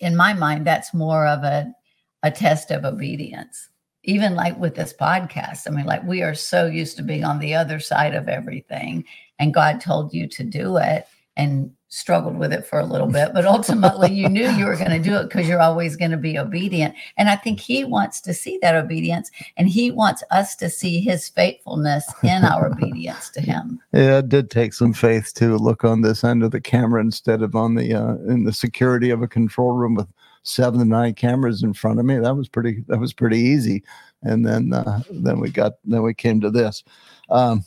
in 0.00 0.14
my 0.14 0.32
mind, 0.32 0.64
that's 0.64 0.94
more 0.94 1.26
of 1.26 1.42
a, 1.42 1.74
a 2.22 2.30
test 2.30 2.70
of 2.70 2.84
obedience? 2.84 3.68
Even 4.04 4.34
like 4.34 4.58
with 4.58 4.74
this 4.74 4.92
podcast, 4.92 5.66
I 5.66 5.70
mean, 5.70 5.86
like 5.86 6.04
we 6.04 6.22
are 6.22 6.34
so 6.34 6.66
used 6.66 6.96
to 6.96 7.02
being 7.02 7.24
on 7.24 7.38
the 7.38 7.54
other 7.54 7.78
side 7.78 8.14
of 8.14 8.28
everything, 8.28 9.04
and 9.38 9.54
God 9.54 9.80
told 9.80 10.12
you 10.12 10.26
to 10.28 10.44
do 10.44 10.76
it. 10.76 11.06
And 11.34 11.72
struggled 11.92 12.38
with 12.38 12.54
it 12.54 12.66
for 12.66 12.78
a 12.78 12.86
little 12.86 13.06
bit, 13.06 13.34
but 13.34 13.44
ultimately 13.44 14.10
you 14.10 14.26
knew 14.26 14.48
you 14.52 14.64
were 14.64 14.76
going 14.76 14.90
to 14.90 14.98
do 14.98 15.14
it 15.14 15.24
because 15.24 15.46
you're 15.46 15.60
always 15.60 15.94
going 15.94 16.10
to 16.10 16.16
be 16.16 16.38
obedient. 16.38 16.94
And 17.18 17.28
I 17.28 17.36
think 17.36 17.60
he 17.60 17.84
wants 17.84 18.18
to 18.22 18.32
see 18.32 18.58
that 18.62 18.74
obedience 18.74 19.30
and 19.58 19.68
he 19.68 19.90
wants 19.90 20.24
us 20.30 20.56
to 20.56 20.70
see 20.70 21.02
his 21.02 21.28
faithfulness 21.28 22.10
in 22.22 22.44
our 22.44 22.66
obedience 22.72 23.28
to 23.30 23.42
him. 23.42 23.78
Yeah, 23.92 24.18
it 24.18 24.30
did 24.30 24.50
take 24.50 24.72
some 24.72 24.94
faith 24.94 25.34
to 25.34 25.58
look 25.58 25.84
on 25.84 26.00
this 26.00 26.24
end 26.24 26.42
of 26.42 26.50
the 26.50 26.62
camera 26.62 27.02
instead 27.02 27.42
of 27.42 27.54
on 27.54 27.74
the 27.74 27.92
uh, 27.92 28.14
in 28.26 28.44
the 28.44 28.54
security 28.54 29.10
of 29.10 29.20
a 29.20 29.28
control 29.28 29.72
room 29.72 29.94
with 29.94 30.08
seven 30.42 30.80
to 30.80 30.84
nine 30.84 31.14
cameras 31.14 31.62
in 31.62 31.72
front 31.72 31.98
of 31.98 32.04
me. 32.04 32.18
That 32.18 32.36
was 32.36 32.48
pretty 32.48 32.84
that 32.88 32.98
was 32.98 33.12
pretty 33.12 33.38
easy. 33.38 33.82
And 34.22 34.46
then 34.46 34.72
uh, 34.72 35.00
then 35.10 35.40
we 35.40 35.50
got 35.50 35.74
then 35.84 36.02
we 36.02 36.14
came 36.14 36.40
to 36.40 36.50
this. 36.50 36.82
Um, 37.30 37.64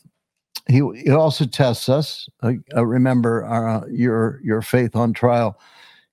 he, 0.67 0.81
he 0.95 1.11
also 1.11 1.45
tests 1.45 1.89
us. 1.89 2.27
Uh, 2.41 2.53
uh, 2.75 2.85
remember 2.85 3.45
uh, 3.45 3.85
your 3.87 4.39
your 4.43 4.61
faith 4.61 4.95
on 4.95 5.13
trial. 5.13 5.59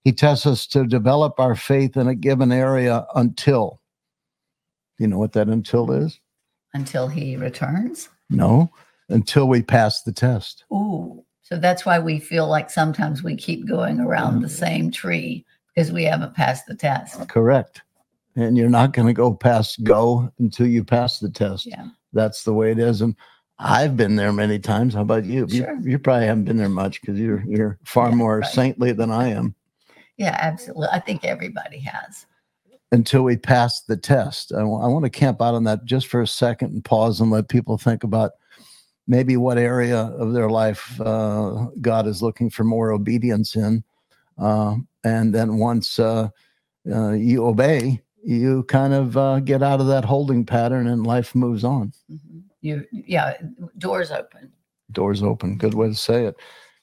He 0.05 0.13
tests 0.13 0.47
us 0.47 0.67
to 0.69 0.85
develop 0.85 1.39
our 1.39 1.55
faith 1.55 1.97
in 1.97 2.09
a 2.09 2.15
given 2.15 2.53
area 2.53 3.07
until. 3.15 3.81
You 4.99 5.09
know 5.09 5.19
what 5.19 5.33
that 5.33 5.49
until 5.49 5.91
is? 5.91 6.21
Until 6.75 7.09
he 7.09 7.37
returns. 7.37 8.09
No, 8.31 8.71
until 9.09 9.49
we 9.49 9.63
pass 9.63 10.03
the 10.03 10.13
test. 10.13 10.65
Ooh, 10.73 11.25
so 11.43 11.57
that's 11.57 11.85
why 11.85 11.99
we 11.99 12.19
feel 12.19 12.47
like 12.47 12.71
sometimes 12.71 13.23
we 13.23 13.37
keep 13.37 13.67
going 13.67 14.01
around 14.01 14.39
mm. 14.39 14.43
the 14.43 14.49
same 14.49 14.91
tree 14.91 15.45
because 15.75 15.93
we 15.93 16.05
haven't 16.05 16.35
passed 16.35 16.67
the 16.67 16.75
test. 16.75 17.29
Correct. 17.29 17.83
And 18.37 18.57
you're 18.57 18.71
not 18.71 18.93
going 18.93 19.09
to 19.09 19.13
go 19.13 19.33
past 19.33 19.85
go 19.85 20.31
until 20.39 20.67
you 20.67 20.85
pass 20.85 21.19
the 21.19 21.31
test. 21.31 21.67
Yeah. 21.67 21.89
That's 22.13 22.45
the 22.45 22.53
way 22.53 22.71
it 22.71 22.79
is. 22.79 23.01
And 23.03 23.15
I've 23.59 23.97
been 23.97 24.17
there 24.17 24.33
many 24.33 24.59
times. 24.59 24.95
How 24.95 25.03
about 25.03 25.25
you? 25.25 25.49
Sure. 25.49 25.75
You, 25.81 25.91
you 25.93 25.99
probably 25.99 26.27
haven't 26.27 26.45
been 26.45 26.57
there 26.57 26.69
much 26.69 27.01
because 27.01 27.19
you're 27.19 27.45
you're 27.47 27.79
far 27.85 28.09
yeah, 28.09 28.15
more 28.15 28.39
right. 28.39 28.51
saintly 28.51 28.93
than 28.93 29.11
I 29.11 29.29
am. 29.29 29.55
Yeah, 30.17 30.37
absolutely. 30.41 30.89
I 30.93 31.01
think 31.01 31.25
everybody 31.25 31.79
has. 31.81 32.27
Until 32.91 33.23
we 33.23 33.37
pass 33.37 33.83
the 33.83 33.97
test, 33.97 34.53
I, 34.53 34.59
w- 34.59 34.81
I 34.81 34.87
want 34.87 35.05
to 35.05 35.11
camp 35.11 35.41
out 35.41 35.55
on 35.55 35.65
that 35.65 35.85
just 35.85 36.09
for 36.09 36.21
a 36.21 36.27
second 36.27 36.73
and 36.73 36.85
pause 36.85 37.21
and 37.21 37.31
let 37.31 37.49
people 37.49 37.79
think 37.79 38.05
about 38.05 38.33
maybe 39.07 39.37
what 39.37 39.59
area 39.59 39.99
of 39.99 40.33
their 40.33 40.51
life 40.51 41.01
uh, 41.01 41.67
God 41.81 42.07
is 42.07 42.23
looking 42.23 42.51
for 42.51 42.65
more 42.65 42.93
obedience 42.93 43.57
in, 43.57 43.83
uh, 44.43 44.77
and 45.05 45.35
then 45.35 45.59
once 45.59 45.99
uh, 45.99 46.29
uh 46.93 47.13
you 47.13 47.47
obey, 47.47 48.03
you 48.25 48.65
kind 48.65 48.93
of 48.93 49.17
uh, 49.17 49.41
get 49.41 49.63
out 49.63 49.81
of 49.81 49.87
that 49.87 50.05
holding 50.05 50.45
pattern 50.45 50.87
and 50.87 51.07
life 51.07 51.35
moves 51.35 51.65
on. 51.65 51.93
Mm-hmm. 52.11 52.39
You 52.61 52.85
yeah 52.93 53.35
doors 53.79 54.11
open. 54.11 54.53
Doors 54.91 55.23
open 55.23 55.57
good 55.57 55.75
way 55.75 55.89
to 55.89 55.95
say 55.95 56.27
it. 56.27 56.37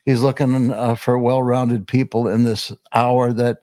He's 0.05 0.21
looking 0.21 0.71
uh, 0.71 0.95
for 0.95 1.19
well-rounded 1.19 1.87
people 1.87 2.27
in 2.27 2.43
this 2.43 2.71
hour 2.93 3.31
that 3.33 3.59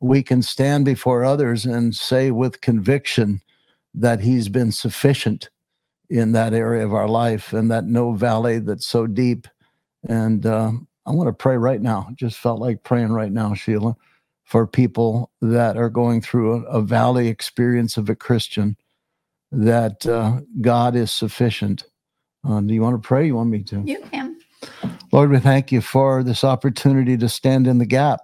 we 0.00 0.22
can 0.22 0.42
stand 0.42 0.84
before 0.84 1.24
others 1.24 1.64
and 1.64 1.94
say 1.94 2.30
with 2.30 2.60
conviction 2.60 3.40
that 3.94 4.20
he's 4.20 4.48
been 4.48 4.72
sufficient 4.72 5.48
in 6.10 6.32
that 6.32 6.52
area 6.52 6.84
of 6.84 6.92
our 6.92 7.08
life 7.08 7.52
and 7.52 7.70
that 7.70 7.84
no 7.84 8.12
valley 8.12 8.58
that's 8.58 8.86
so 8.86 9.06
deep 9.06 9.48
and 10.08 10.46
uh, 10.46 10.72
i 11.06 11.10
want 11.10 11.28
to 11.28 11.32
pray 11.32 11.56
right 11.56 11.80
now 11.80 12.08
just 12.14 12.38
felt 12.38 12.60
like 12.60 12.82
praying 12.82 13.12
right 13.12 13.32
now 13.32 13.54
sheila 13.54 13.94
for 14.44 14.66
people 14.66 15.30
that 15.40 15.76
are 15.76 15.90
going 15.90 16.20
through 16.20 16.64
a, 16.66 16.78
a 16.78 16.82
valley 16.82 17.28
experience 17.28 17.96
of 17.96 18.08
a 18.08 18.16
christian 18.16 18.76
that 19.52 20.06
uh, 20.06 20.40
God 20.60 20.96
is 20.96 21.10
sufficient. 21.10 21.84
Uh, 22.46 22.60
do 22.60 22.74
you 22.74 22.82
want 22.82 23.00
to 23.00 23.06
pray? 23.06 23.26
You 23.26 23.36
want 23.36 23.50
me 23.50 23.62
to? 23.64 23.82
You 23.84 24.00
can. 24.12 24.38
Lord, 25.12 25.30
we 25.30 25.38
thank 25.38 25.72
you 25.72 25.80
for 25.80 26.22
this 26.22 26.44
opportunity 26.44 27.16
to 27.16 27.28
stand 27.28 27.66
in 27.66 27.78
the 27.78 27.86
gap 27.86 28.20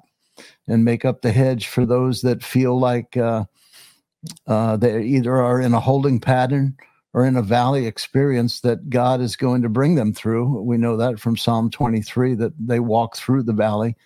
and 0.67 0.85
make 0.85 1.05
up 1.05 1.23
the 1.23 1.33
hedge 1.33 1.67
for 1.67 1.87
those 1.87 2.23
that 2.23 2.43
feel 2.43 2.79
like 2.79 3.17
uh, 3.17 3.45
uh, 4.47 4.77
they 4.77 5.03
either 5.03 5.35
are 5.37 5.61
in 5.61 5.75
a 5.75 5.81
holding 5.81 6.21
pattern 6.21 6.77
or 7.15 7.27
in 7.27 7.37
a 7.37 7.43
valley 7.43 7.87
experience 7.87 8.61
that 8.61 8.89
God 8.89 9.21
is 9.21 9.37
going 9.37 9.63
to 9.63 9.69
bring 9.69 9.95
them 9.95 10.13
through. 10.13 10.63
We 10.63 10.79
know 10.79 10.97
that 10.97 11.21
from 11.21 11.37
Psalm 11.37 11.71
23 11.71 12.35
that 12.37 12.53
they 12.59 12.81
walk 12.81 13.17
through 13.17 13.43
the 13.43 13.53
valley. 13.53 13.97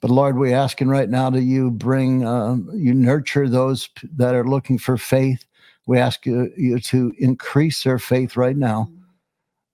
But 0.00 0.10
Lord, 0.10 0.38
we're 0.38 0.56
asking 0.56 0.88
right 0.88 1.10
now 1.10 1.28
that 1.30 1.42
you 1.42 1.70
bring, 1.70 2.24
uh, 2.24 2.56
you 2.72 2.94
nurture 2.94 3.48
those 3.48 3.90
that 4.16 4.34
are 4.34 4.48
looking 4.48 4.78
for 4.78 4.96
faith 4.96 5.44
we 5.90 5.98
ask 5.98 6.24
you, 6.24 6.52
you 6.56 6.78
to 6.78 7.12
increase 7.18 7.82
their 7.82 7.98
faith 7.98 8.36
right 8.36 8.56
now, 8.56 8.88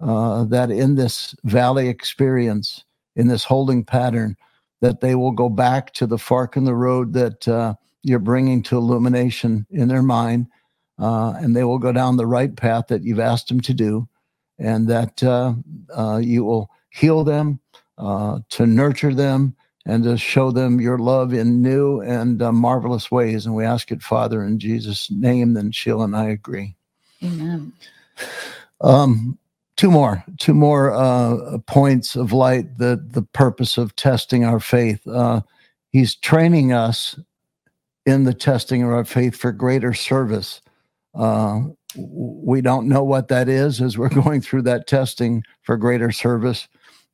uh, 0.00 0.44
that 0.44 0.70
in 0.70 0.94
this 0.94 1.34
valley 1.44 1.88
experience, 1.88 2.84
in 3.16 3.28
this 3.28 3.44
holding 3.44 3.84
pattern, 3.84 4.34
that 4.80 5.02
they 5.02 5.14
will 5.14 5.32
go 5.32 5.50
back 5.50 5.92
to 5.92 6.06
the 6.06 6.16
fork 6.16 6.56
in 6.56 6.64
the 6.64 6.74
road 6.74 7.12
that 7.12 7.46
uh, 7.46 7.74
you're 8.02 8.18
bringing 8.18 8.62
to 8.62 8.78
illumination 8.78 9.66
in 9.70 9.88
their 9.88 10.02
mind, 10.02 10.46
uh, 10.98 11.34
and 11.36 11.54
they 11.54 11.64
will 11.64 11.78
go 11.78 11.92
down 11.92 12.16
the 12.16 12.26
right 12.26 12.56
path 12.56 12.86
that 12.88 13.02
you've 13.02 13.20
asked 13.20 13.48
them 13.48 13.60
to 13.60 13.74
do, 13.74 14.08
and 14.58 14.88
that 14.88 15.22
uh, 15.22 15.54
uh, 15.96 16.18
you 16.22 16.44
will 16.44 16.70
heal 16.90 17.24
them, 17.24 17.60
uh, 17.98 18.38
to 18.50 18.66
nurture 18.66 19.14
them, 19.14 19.54
and 19.84 20.04
to 20.04 20.16
show 20.16 20.50
them 20.50 20.80
your 20.80 20.98
love 20.98 21.32
in 21.32 21.62
new 21.62 22.00
and 22.00 22.42
uh, 22.42 22.50
marvelous 22.50 23.10
ways. 23.10 23.46
And 23.46 23.54
we 23.54 23.64
ask 23.64 23.92
it, 23.92 24.02
Father, 24.02 24.42
in 24.42 24.58
Jesus' 24.58 25.10
name. 25.10 25.54
Then 25.54 25.70
Sheila 25.70 26.04
and 26.04 26.16
I 26.16 26.30
agree. 26.30 26.74
Amen. 27.22 27.72
Um, 28.80 29.38
two 29.76 29.90
more, 29.90 30.24
two 30.38 30.54
more 30.54 30.92
uh, 30.92 31.58
points 31.66 32.16
of 32.16 32.32
light. 32.32 32.78
The 32.78 33.02
the 33.10 33.22
purpose 33.22 33.78
of 33.78 33.94
testing 33.96 34.44
our 34.44 34.60
faith. 34.60 35.06
Uh, 35.06 35.42
he's 35.90 36.16
training 36.16 36.72
us 36.72 37.18
in 38.06 38.24
the 38.24 38.34
testing 38.34 38.82
of 38.82 38.90
our 38.90 39.04
faith 39.04 39.36
for 39.36 39.52
greater 39.52 39.94
service. 39.94 40.60
Uh, 41.16 41.62
we 41.96 42.60
don't 42.60 42.88
know 42.88 43.02
what 43.02 43.28
that 43.28 43.48
is 43.48 43.80
as 43.80 43.96
we're 43.96 44.08
going 44.22 44.40
through 44.40 44.62
that 44.62 44.86
testing 44.86 45.42
for 45.62 45.76
greater 45.76 46.12
service, 46.12 46.68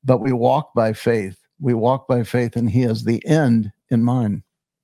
but 0.04 0.18
we 0.18 0.32
walk 0.32 0.75
by 0.75 0.92
faith. 0.92 1.38
We 1.61 1.75
walk 1.75 2.09
by 2.09 2.25
faith 2.25 2.56
and 2.56 2.68
he 2.68 2.80
has 2.82 3.04
the 3.04 3.25
end 3.26 3.73
in 3.90 4.02
mind. 4.02 4.42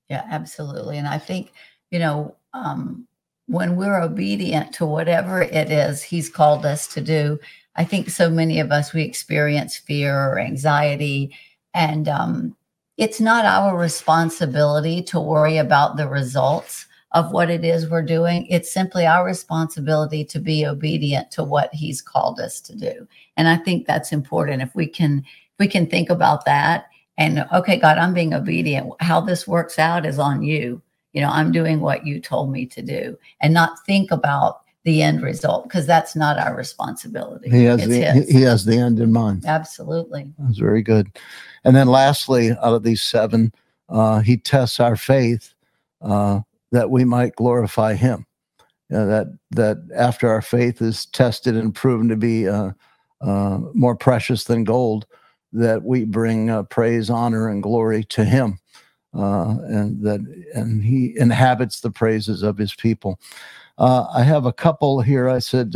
Yeah 0.09 0.25
absolutely. 0.31 0.99
And 0.99 1.09
i 1.09 1.19
think 1.19 1.53
you 1.91 1.99
know 1.99 2.37
um, 2.55 3.07
when 3.47 3.77
we're 3.77 4.01
obedient 4.01 4.73
to 4.75 4.87
whatever 4.87 5.43
it 5.43 5.71
is 5.71 6.03
he's 6.03 6.29
called 6.29 6.67
us 6.67 6.87
to 6.89 7.01
do 7.01 7.39
i 7.77 7.85
think 7.85 8.11
so 8.11 8.29
many 8.29 8.61
of 8.61 8.71
us 8.71 8.93
we 8.93 9.03
experience 9.03 9.77
fear 9.77 10.15
or 10.15 10.39
anxiety. 10.39 11.35
And 11.75 12.09
um, 12.09 12.57
it's 12.97 13.21
not 13.21 13.45
our 13.45 13.77
responsibility 13.77 15.03
to 15.05 15.21
worry 15.21 15.59
about 15.59 15.97
the 15.97 16.09
results 16.09 16.87
of 17.13 17.33
what 17.33 17.51
it 17.51 17.65
is 17.65 17.89
we're 17.89 18.03
doing. 18.03 18.47
It's 18.49 18.71
simply 18.71 19.07
our 19.07 19.25
responsibility 19.25 20.25
to 20.27 20.39
be 20.39 20.67
obedient 20.67 21.31
to 21.33 21.45
what 21.45 21.73
he's 21.73 22.03
called 22.03 22.39
us 22.39 22.61
to 22.63 22.77
do. 22.77 23.09
And 23.37 23.49
I 23.49 23.57
think 23.57 23.87
that's 23.87 24.13
important. 24.13 24.63
If 24.63 24.75
we 24.75 24.87
can 24.87 25.25
we 25.59 25.69
can 25.69 25.87
think 25.87 26.11
about 26.11 26.45
that 26.45 26.87
and 27.17 27.45
okay 27.53 27.77
god 27.77 27.99
i'm 27.99 28.15
being 28.15 28.35
obedient. 28.35 28.93
How 29.01 29.21
this 29.21 29.49
works 29.49 29.79
out 29.79 30.07
is 30.07 30.19
on 30.19 30.43
you. 30.43 30.83
You 31.13 31.23
know 31.23 31.31
i'm 31.31 31.51
doing 31.51 31.81
what 31.81 32.07
you 32.07 32.21
told 32.21 32.53
me 32.53 32.67
to 32.67 32.83
do 32.83 33.19
and 33.41 33.55
not 33.55 33.85
think 33.87 34.11
about 34.11 34.61
the 34.85 35.03
end 35.03 35.23
result 35.23 35.65
because 35.65 35.87
that's 35.87 36.15
not 36.15 36.39
our 36.39 36.55
responsibility. 36.57 37.51
He 37.51 37.65
has 37.65 37.87
the, 37.87 38.27
he 38.31 38.43
has 38.43 38.65
the 38.65 38.79
end 38.79 39.01
in 39.01 39.13
mind. 39.13 39.45
Absolutely. 39.45 40.33
That's 40.39 40.59
very 40.59 40.83
good. 40.83 41.19
And 41.65 41.75
then 41.75 41.89
lastly 41.89 42.53
out 42.53 42.75
of 42.75 42.83
these 42.83 43.03
seven 43.03 43.53
uh, 43.89 44.21
he 44.21 44.37
tests 44.37 44.79
our 44.79 44.97
faith 44.97 45.55
uh, 46.03 46.41
that 46.73 46.91
we 46.91 47.05
might 47.05 47.35
glorify 47.37 47.95
him 47.95 48.27
that 48.91 49.39
that 49.51 49.79
after 49.95 50.29
our 50.29 50.43
faith 50.43 50.81
is 50.81 51.07
tested 51.07 51.57
and 51.57 51.75
proven 51.75 52.09
to 52.09 52.17
be 52.17 52.49
uh, 52.49 52.71
uh 53.21 53.59
more 53.75 53.97
precious 53.97 54.45
than 54.45 54.65
gold 54.65 55.07
that 55.53 55.83
we 55.83 56.05
bring 56.05 56.51
uh, 56.51 56.63
praise, 56.65 57.09
honor, 57.09 57.49
and 57.49 57.63
glory 57.63 58.05
to 58.05 58.25
Him, 58.25 58.59
uh, 59.15 59.57
and 59.67 60.03
that 60.03 60.21
and 60.55 60.83
He 60.83 61.15
inhabits 61.17 61.81
the 61.81 61.91
praises 61.91 62.43
of 62.43 62.59
His 62.59 62.75
people. 62.75 63.19
Uh, 63.79 64.07
I 64.13 64.23
have 64.23 64.45
a 64.45 64.53
couple 64.53 65.01
here. 65.01 65.29
I 65.29 65.39
said, 65.39 65.75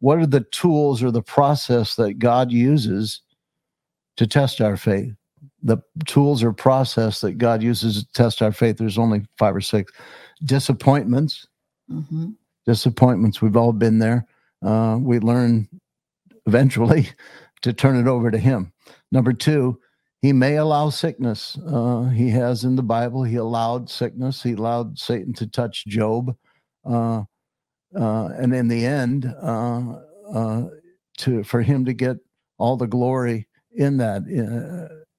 "What 0.00 0.18
are 0.18 0.26
the 0.26 0.46
tools 0.52 1.02
or 1.02 1.10
the 1.10 1.22
process 1.22 1.96
that 1.96 2.18
God 2.18 2.52
uses 2.52 3.22
to 4.16 4.26
test 4.26 4.60
our 4.60 4.76
faith?" 4.76 5.14
The 5.62 5.78
tools 6.06 6.42
or 6.44 6.52
process 6.52 7.20
that 7.22 7.38
God 7.38 7.62
uses 7.62 8.04
to 8.04 8.12
test 8.12 8.42
our 8.42 8.52
faith. 8.52 8.78
There's 8.78 8.98
only 8.98 9.26
five 9.38 9.56
or 9.56 9.60
six. 9.60 9.92
Disappointments. 10.44 11.46
Mm-hmm. 11.90 12.30
Disappointments. 12.66 13.40
We've 13.40 13.56
all 13.56 13.72
been 13.72 13.98
there. 13.98 14.26
uh, 14.62 14.98
we 15.00 15.18
learn 15.18 15.68
eventually 16.46 17.08
to 17.62 17.72
turn 17.72 17.96
it 17.96 18.08
over 18.08 18.30
to 18.30 18.38
Him. 18.38 18.72
Number 19.12 19.32
two, 19.32 19.80
He 20.20 20.32
may 20.32 20.56
allow 20.56 20.90
sickness. 20.90 21.58
Uh, 21.66 22.04
he 22.04 22.30
has 22.30 22.64
in 22.64 22.76
the 22.76 22.82
Bible, 22.82 23.22
He 23.22 23.36
allowed 23.36 23.88
sickness. 23.88 24.42
He 24.42 24.52
allowed 24.52 24.98
Satan 24.98 25.32
to 25.34 25.46
touch 25.46 25.86
Job. 25.86 26.36
Uh, 26.84 27.22
uh 27.98 28.28
and 28.36 28.54
in 28.54 28.68
the 28.68 28.84
end, 28.84 29.34
uh, 29.42 29.94
uh, 30.32 30.64
to 31.18 31.42
for 31.44 31.62
Him 31.62 31.84
to 31.84 31.92
get 31.92 32.16
all 32.58 32.76
the 32.76 32.86
glory 32.86 33.46
in 33.72 33.96
that. 33.98 34.22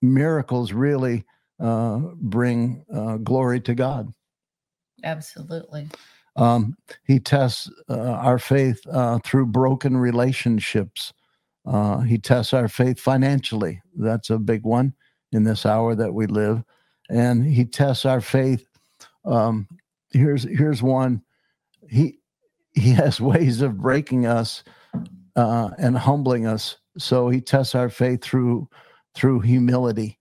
miracles 0.01 0.73
really 0.73 1.23
bring 1.59 2.83
glory 3.23 3.59
to 3.61 3.75
God. 3.75 4.13
Absolutely. 5.03 5.88
Um, 6.36 6.77
he 7.06 7.20
tests 7.20 7.70
uh, 7.89 7.98
our 7.98 8.39
faith 8.39 8.82
uh, 8.91 9.20
through 9.25 9.48
broken 9.48 9.98
relationships. 9.98 11.13
Uh, 11.65 12.00
he 12.00 12.18
tests 12.18 12.53
our 12.53 12.68
faith 12.68 13.00
financially. 13.00 13.82
That's 13.96 14.29
a 14.29 14.39
big 14.39 14.63
one 14.63 14.94
in 15.32 15.44
this 15.44 15.65
hour 15.65 15.96
that 15.96 16.13
we 16.13 16.27
live. 16.27 16.63
And 17.10 17.46
he 17.46 17.65
tests 17.65 18.06
our 18.06 18.22
faith. 18.22 18.65
Um, 19.25 19.68
here's 20.12 20.44
here's 20.44 20.82
one. 20.82 21.22
He 21.89 22.20
he 22.74 22.89
has 22.94 23.20
ways 23.20 23.62
of 23.62 23.77
breaking 23.77 24.25
us 24.25 24.63
uh, 25.36 25.72
and 25.77 25.98
humbling 25.98 26.46
us. 26.46 26.77
So 26.98 27.29
he 27.29 27.41
tests 27.41 27.75
our 27.75 27.89
faith 27.89 28.24
through 28.24 28.70
through 29.13 29.41
humility. 29.41 30.20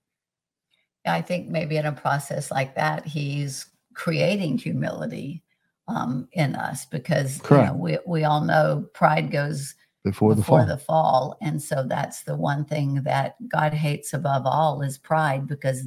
I 1.05 1.21
think 1.21 1.47
maybe 1.47 1.77
in 1.77 1.85
a 1.85 1.91
process 1.91 2.51
like 2.51 2.75
that, 2.75 3.05
he's 3.05 3.68
creating 3.93 4.57
humility 4.57 5.43
um, 5.87 6.27
in 6.33 6.55
us 6.55 6.85
because 6.85 7.39
you 7.49 7.57
know, 7.57 7.73
we 7.73 7.97
we 8.05 8.23
all 8.23 8.41
know 8.41 8.87
pride 8.93 9.31
goes 9.31 9.75
before, 10.03 10.35
before 10.35 10.65
the 10.65 10.77
fall. 10.77 10.77
the 10.77 10.83
fall, 10.83 11.37
and 11.41 11.61
so 11.61 11.83
that's 11.87 12.23
the 12.23 12.35
one 12.35 12.65
thing 12.65 13.01
that 13.03 13.35
God 13.49 13.73
hates 13.73 14.13
above 14.13 14.43
all 14.45 14.81
is 14.81 14.97
pride 14.97 15.47
because 15.47 15.85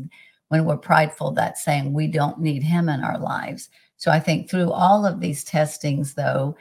when 0.48 0.64
we're 0.64 0.76
prideful, 0.76 1.30
that's 1.30 1.64
saying 1.64 1.92
we 1.92 2.08
don't 2.08 2.40
need 2.40 2.62
Him 2.62 2.88
in 2.88 3.02
our 3.02 3.18
lives. 3.18 3.70
So 3.96 4.10
I 4.10 4.20
think 4.20 4.50
through 4.50 4.70
all 4.70 5.06
of 5.06 5.20
these 5.20 5.44
testings, 5.44 6.14
though, 6.14 6.56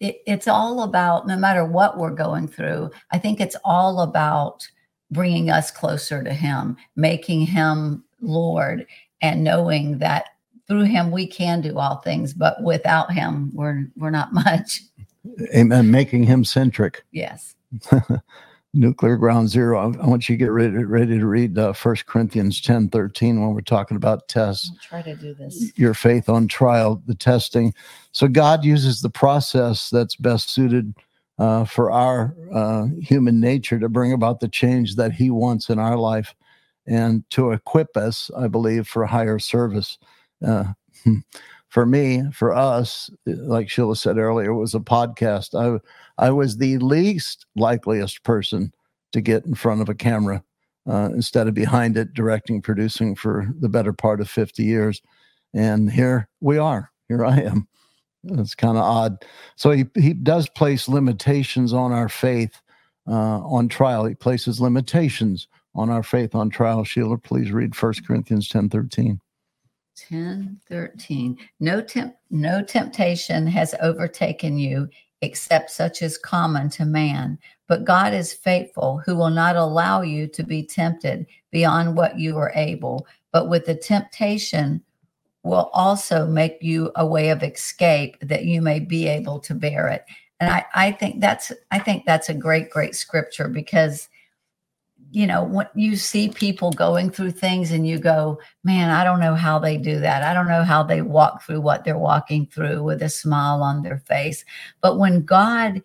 it, 0.00 0.22
it's 0.26 0.48
all 0.48 0.82
about 0.82 1.26
no 1.26 1.36
matter 1.36 1.64
what 1.64 1.98
we're 1.98 2.10
going 2.10 2.48
through. 2.48 2.90
I 3.12 3.18
think 3.18 3.40
it's 3.40 3.56
all 3.64 4.00
about 4.00 4.66
bringing 5.10 5.50
us 5.50 5.70
closer 5.70 6.24
to 6.24 6.32
Him, 6.32 6.76
making 6.96 7.42
Him 7.42 8.02
Lord, 8.20 8.86
and 9.22 9.44
knowing 9.44 9.98
that 9.98 10.30
through 10.68 10.84
him 10.84 11.10
we 11.10 11.26
can 11.26 11.60
do 11.60 11.78
all 11.78 11.96
things, 11.96 12.32
but 12.32 12.62
without 12.62 13.12
him 13.12 13.50
we're 13.54 13.86
we're 13.96 14.10
not 14.10 14.32
much. 14.32 14.80
Amen. 15.54 15.90
Making 15.90 16.24
him 16.24 16.44
centric. 16.44 17.04
Yes. 17.12 17.54
Nuclear 18.74 19.16
ground 19.16 19.48
zero. 19.48 19.78
I, 19.78 20.06
want 20.06 20.28
you 20.28 20.34
to 20.34 20.38
get 20.38 20.50
ready, 20.50 20.84
ready 20.84 21.18
to 21.18 21.26
read 21.26 21.56
uh, 21.56 21.72
1 21.72 21.96
Corinthians 22.06 22.60
10 22.60 22.88
13 22.88 23.40
when 23.40 23.54
we're 23.54 23.60
talking 23.60 23.96
about 23.96 24.26
tests. 24.26 24.70
I'll 24.72 25.00
try 25.00 25.02
to 25.02 25.14
do 25.14 25.32
this. 25.32 25.72
Your 25.78 25.94
faith 25.94 26.28
on 26.28 26.48
trial, 26.48 27.00
the 27.06 27.14
testing. 27.14 27.72
So 28.10 28.26
God 28.26 28.64
uses 28.64 29.00
the 29.00 29.10
process 29.10 29.90
that's 29.90 30.16
best 30.16 30.50
suited 30.50 30.92
uh, 31.38 31.64
for 31.64 31.92
our 31.92 32.34
uh, 32.52 32.86
human 33.00 33.40
nature 33.40 33.78
to 33.78 33.88
bring 33.88 34.12
about 34.12 34.40
the 34.40 34.48
change 34.48 34.96
that 34.96 35.12
He 35.12 35.30
wants 35.30 35.68
in 35.70 35.78
our 35.78 35.96
life 35.96 36.34
and 36.86 37.28
to 37.30 37.52
equip 37.52 37.96
us, 37.96 38.30
I 38.36 38.48
believe, 38.48 38.88
for 38.88 39.06
higher 39.06 39.38
service 39.38 39.98
uh, 40.44 40.64
for 41.68 41.86
me, 41.86 42.22
for 42.32 42.54
us, 42.54 43.10
like 43.26 43.68
Sheila 43.68 43.96
said 43.96 44.18
earlier, 44.18 44.50
it 44.50 44.54
was 44.54 44.74
a 44.74 44.80
podcast. 44.80 45.54
I 45.54 45.80
I 46.24 46.30
was 46.30 46.56
the 46.56 46.78
least 46.78 47.46
likeliest 47.56 48.22
person 48.22 48.72
to 49.12 49.20
get 49.20 49.44
in 49.44 49.54
front 49.54 49.80
of 49.80 49.88
a 49.88 49.94
camera 49.94 50.42
uh, 50.88 51.10
instead 51.12 51.48
of 51.48 51.54
behind 51.54 51.96
it, 51.96 52.14
directing, 52.14 52.62
producing 52.62 53.14
for 53.14 53.48
the 53.58 53.68
better 53.68 53.92
part 53.92 54.20
of 54.20 54.28
50 54.28 54.62
years. 54.62 55.02
And 55.54 55.90
here 55.90 56.28
we 56.40 56.58
are. 56.58 56.90
Here 57.08 57.24
I 57.24 57.40
am. 57.40 57.68
It's 58.24 58.54
kind 58.54 58.76
of 58.76 58.84
odd. 58.84 59.24
So 59.56 59.70
he, 59.70 59.84
he 59.94 60.14
does 60.14 60.48
place 60.48 60.88
limitations 60.88 61.72
on 61.72 61.92
our 61.92 62.08
faith 62.08 62.60
uh, 63.06 63.40
on 63.40 63.68
trial. 63.68 64.06
He 64.06 64.14
places 64.14 64.60
limitations 64.60 65.46
on 65.74 65.90
our 65.90 66.02
faith 66.02 66.34
on 66.34 66.50
trial. 66.50 66.84
Sheila, 66.84 67.18
please 67.18 67.52
read 67.52 67.80
1 67.80 67.94
Corinthians 68.06 68.48
10 68.48 68.70
13. 68.70 69.20
10 69.96 70.60
13 70.68 71.38
no 71.60 71.80
temp 71.80 72.16
no 72.30 72.62
temptation 72.62 73.46
has 73.46 73.74
overtaken 73.80 74.58
you 74.58 74.88
except 75.22 75.70
such 75.70 76.02
as 76.02 76.18
common 76.18 76.68
to 76.68 76.84
man. 76.84 77.38
But 77.66 77.84
god 77.84 78.12
is 78.12 78.32
faithful 78.32 79.02
who 79.04 79.16
will 79.16 79.30
not 79.30 79.56
allow 79.56 80.02
you 80.02 80.26
to 80.28 80.42
be 80.42 80.62
tempted 80.62 81.26
beyond 81.50 81.96
what 81.96 82.18
you 82.18 82.36
are 82.36 82.52
able. 82.54 83.06
But 83.32 83.48
with 83.48 83.66
the 83.66 83.74
temptation 83.74 84.82
will 85.42 85.70
also 85.72 86.26
make 86.26 86.58
you 86.60 86.90
a 86.96 87.06
way 87.06 87.30
of 87.30 87.42
escape 87.42 88.16
that 88.20 88.44
you 88.44 88.60
may 88.62 88.80
be 88.80 89.06
able 89.06 89.38
to 89.40 89.54
bear 89.54 89.88
it. 89.88 90.04
And 90.40 90.50
i 90.50 90.64
i 90.74 90.90
think 90.90 91.20
that's 91.20 91.52
i 91.70 91.78
think 91.78 92.04
that's 92.04 92.28
a 92.28 92.34
great 92.34 92.70
great 92.70 92.94
scripture 92.94 93.48
because 93.48 94.08
you 95.14 95.28
know, 95.28 95.44
when 95.44 95.68
you 95.76 95.94
see 95.94 96.28
people 96.28 96.72
going 96.72 97.08
through 97.08 97.30
things 97.30 97.70
and 97.70 97.86
you 97.86 98.00
go, 98.00 98.40
man, 98.64 98.90
I 98.90 99.04
don't 99.04 99.20
know 99.20 99.36
how 99.36 99.60
they 99.60 99.76
do 99.76 100.00
that. 100.00 100.24
I 100.24 100.34
don't 100.34 100.48
know 100.48 100.64
how 100.64 100.82
they 100.82 101.02
walk 101.02 101.44
through 101.44 101.60
what 101.60 101.84
they're 101.84 101.96
walking 101.96 102.46
through 102.46 102.82
with 102.82 103.00
a 103.00 103.08
smile 103.08 103.62
on 103.62 103.82
their 103.82 103.98
face. 103.98 104.44
But 104.80 104.98
when 104.98 105.24
God 105.24 105.82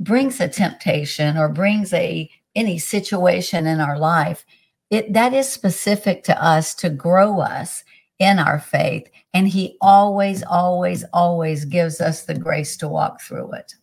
brings 0.00 0.40
a 0.40 0.48
temptation 0.48 1.38
or 1.38 1.48
brings 1.48 1.92
a 1.92 2.28
any 2.56 2.80
situation 2.80 3.64
in 3.64 3.78
our 3.78 3.96
life, 3.96 4.44
it 4.90 5.12
that 5.12 5.32
is 5.32 5.48
specific 5.48 6.24
to 6.24 6.44
us 6.44 6.74
to 6.76 6.90
grow 6.90 7.38
us 7.38 7.84
in 8.18 8.40
our 8.40 8.58
faith. 8.58 9.08
And 9.34 9.46
he 9.46 9.76
always, 9.80 10.42
always, 10.42 11.04
always 11.12 11.64
gives 11.64 12.00
us 12.00 12.24
the 12.24 12.36
grace 12.36 12.76
to 12.78 12.88
walk 12.88 13.20
through 13.20 13.52
it. 13.52 13.76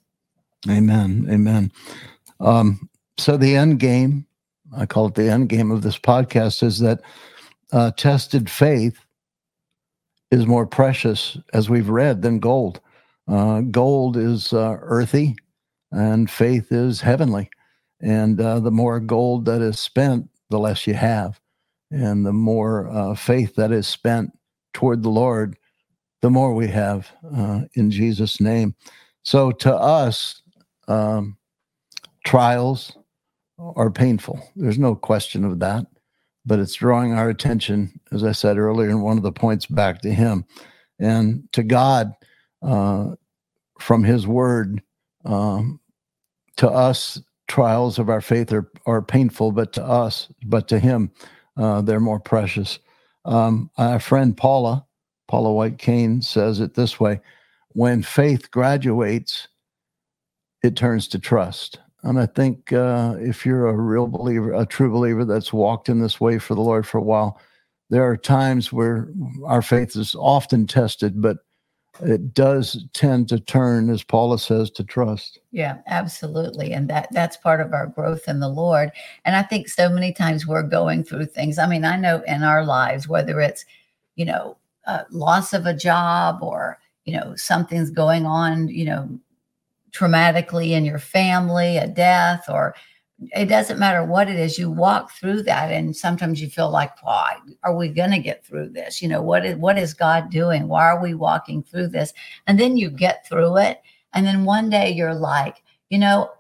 Amen. 0.70 1.28
Amen. 1.32 1.72
Um, 2.42 2.90
so 3.18 3.38
the 3.38 3.56
end 3.56 3.80
game 3.80 4.26
I 4.76 4.86
call 4.86 5.08
it 5.08 5.16
the 5.16 5.30
end 5.30 5.50
game 5.50 5.72
of 5.72 5.82
this 5.82 5.98
podcast, 5.98 6.64
is 6.64 6.80
that 6.80 7.02
uh, 7.72 7.92
tested 7.92 8.50
faith 8.50 9.00
is 10.32 10.48
more 10.48 10.66
precious, 10.66 11.38
as 11.54 11.70
we've 11.70 11.90
read, 11.90 12.22
than 12.22 12.40
gold. 12.40 12.82
Uh, 13.28 13.62
gold 13.62 14.18
is 14.18 14.52
uh, 14.52 14.78
earthy, 14.82 15.36
and 15.92 16.30
faith 16.30 16.72
is 16.72 17.02
heavenly. 17.02 17.50
And 18.02 18.40
uh, 18.42 18.60
the 18.60 18.72
more 18.72 19.00
gold 19.00 19.46
that 19.46 19.62
is 19.62 19.80
spent, 19.80 20.30
the 20.50 20.60
less 20.60 20.88
you 20.88 20.94
have. 20.94 21.40
And 21.92 22.26
the 22.26 22.34
more 22.34 22.90
uh, 22.90 23.16
faith 23.16 23.56
that 23.56 23.72
is 23.72 23.88
spent 23.88 24.32
toward 24.74 25.04
the 25.04 25.10
Lord, 25.10 25.58
the 26.22 26.30
more 26.30 26.54
we 26.54 26.68
have 26.68 27.12
uh, 27.36 27.62
in 27.76 27.92
Jesus' 27.92 28.42
name. 28.42 28.76
So 29.24 29.52
to 29.52 29.74
us, 29.74 30.42
um, 30.88 31.38
trials, 32.26 32.98
are 33.60 33.92
painful. 33.92 34.40
There's 34.56 34.80
no 34.80 34.96
question 34.96 35.44
of 35.46 35.60
that. 35.60 35.86
But 36.46 36.60
it's 36.60 36.74
drawing 36.74 37.14
our 37.14 37.30
attention, 37.30 38.00
as 38.12 38.24
I 38.24 38.34
said 38.34 38.58
earlier, 38.58 38.90
in 38.90 39.02
one 39.02 39.18
of 39.18 39.24
the 39.24 39.32
points 39.32 39.66
back 39.66 40.02
to 40.02 40.14
Him 40.14 40.46
and 41.00 41.48
to 41.54 41.64
God 41.64 42.14
uh, 42.62 43.16
from 43.80 44.04
His 44.04 44.28
Word. 44.28 44.82
Um, 45.24 45.80
to 46.58 46.70
us, 46.70 47.22
trials 47.48 47.98
of 47.98 48.10
our 48.10 48.20
faith 48.20 48.52
are, 48.52 48.70
are 48.86 49.02
painful, 49.02 49.54
but 49.54 49.72
to 49.74 49.84
us, 49.84 50.28
but 50.46 50.68
to 50.68 50.80
Him, 50.80 51.12
uh, 51.56 51.82
they're 51.82 52.02
more 52.02 52.20
precious. 52.20 52.80
Um, 53.24 53.70
our 53.78 54.00
friend 54.00 54.36
Paula, 54.36 54.86
Paula 55.30 55.54
White 55.54 55.78
Cain, 55.78 56.22
says 56.22 56.60
it 56.60 56.74
this 56.74 57.00
way 57.00 57.22
when 57.70 58.04
faith 58.04 58.52
graduates, 58.52 59.48
it 60.62 60.76
turns 60.76 61.08
to 61.10 61.20
trust. 61.20 61.80
And 62.04 62.20
I 62.20 62.26
think 62.26 62.74
uh, 62.74 63.16
if 63.18 63.46
you're 63.46 63.68
a 63.68 63.74
real 63.74 64.08
believer, 64.08 64.54
a 64.54 64.66
true 64.66 64.92
believer 64.92 65.24
that's 65.24 65.54
walked 65.54 65.88
in 65.88 66.02
this 66.02 66.20
way 66.20 66.38
for 66.38 66.54
the 66.54 66.62
Lord 66.62 66.86
for 66.86 66.98
a 66.98 67.04
while, 67.04 67.40
there 67.90 68.04
are 68.04 68.18
times 68.18 68.74
where 68.74 69.08
our 69.46 69.62
faith 69.62 69.96
is 69.96 70.16
often 70.16 70.68
tested, 70.68 71.22
but 71.22 71.38
it 72.02 72.34
does 72.34 72.86
tend 72.94 73.30
to 73.30 73.40
turn, 73.40 73.90
as 73.90 74.04
Paula 74.04 74.40
says, 74.40 74.72
to 74.72 74.84
trust. 74.84 75.40
Yeah, 75.52 75.78
absolutely, 75.88 76.74
and 76.74 76.90
that 76.90 77.08
that's 77.12 77.38
part 77.38 77.62
of 77.62 77.72
our 77.72 77.88
growth 77.88 78.28
in 78.28 78.40
the 78.40 78.50
Lord. 78.50 78.92
And 79.26 79.36
I 79.36 79.44
think 79.44 79.70
so 79.70 79.90
many 79.90 80.12
times 80.12 80.48
we're 80.48 80.64
going 80.64 81.04
through 81.04 81.28
things. 81.28 81.60
I 81.60 81.68
mean, 81.68 81.86
I 81.86 81.98
know 81.98 82.24
in 82.26 82.44
our 82.44 82.66
lives, 82.66 83.08
whether 83.08 83.40
it's 83.40 83.64
you 84.16 84.26
know 84.26 84.58
loss 85.12 85.54
of 85.54 85.66
a 85.66 85.76
job 85.76 86.40
or 86.42 86.80
you 87.06 87.16
know 87.16 87.36
something's 87.36 87.92
going 87.92 88.26
on, 88.26 88.70
you 88.70 88.86
know 88.86 89.20
traumatically 89.94 90.72
in 90.72 90.86
your 90.86 91.00
family, 91.00 91.78
a 91.78 91.88
death, 91.88 92.46
or 92.50 92.76
it 93.36 93.46
doesn't 93.46 93.80
matter 93.80 94.04
what 94.04 94.28
it 94.30 94.38
is. 94.38 94.58
You 94.60 94.70
walk 94.72 95.12
through 95.14 95.44
that, 95.44 95.72
and 95.72 95.96
sometimes 95.96 96.42
you 96.42 96.50
feel 96.50 96.70
like, 96.72 96.92
why 97.04 97.38
are 97.64 97.76
we 97.76 97.90
going 97.90 98.12
to 98.12 98.20
get 98.20 98.46
through 98.46 98.70
this? 98.70 99.02
You 99.02 99.08
know, 99.08 99.22
what 99.22 99.46
is 99.46 99.56
what 99.58 99.78
is 99.78 99.94
God 99.94 100.30
doing? 100.32 100.68
Why 100.68 100.86
are 100.88 101.02
we 101.02 101.14
walking 101.14 101.64
through 101.64 101.90
this? 101.90 102.14
And 102.48 102.60
then 102.60 102.78
you 102.78 102.90
get 102.90 103.26
through 103.28 103.58
it, 103.58 103.82
And 104.14 104.26
then 104.26 104.46
one 104.46 104.70
day 104.70 104.92
you're 104.92 105.16
like, 105.16 105.64
you 105.90 106.00
know, 106.00 106.32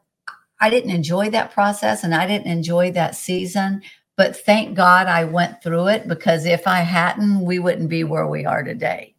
I 0.59 0.69
didn't 0.69 0.91
enjoy 0.91 1.29
that 1.31 1.51
process 1.51 2.03
and 2.03 2.15
I 2.15 2.27
didn't 2.27 2.47
enjoy 2.47 2.91
that 2.93 3.15
season, 3.15 3.81
but 4.15 4.35
thank 4.35 4.75
God 4.75 5.07
I 5.07 5.25
went 5.25 5.61
through 5.61 5.87
it 5.87 6.07
because 6.07 6.45
if 6.45 6.67
I 6.67 6.79
hadn't, 6.81 7.41
we 7.41 7.59
wouldn't 7.59 7.89
be 7.89 8.03
where 8.03 8.27
we 8.27 8.45
are 8.45 8.63
today. 8.63 9.12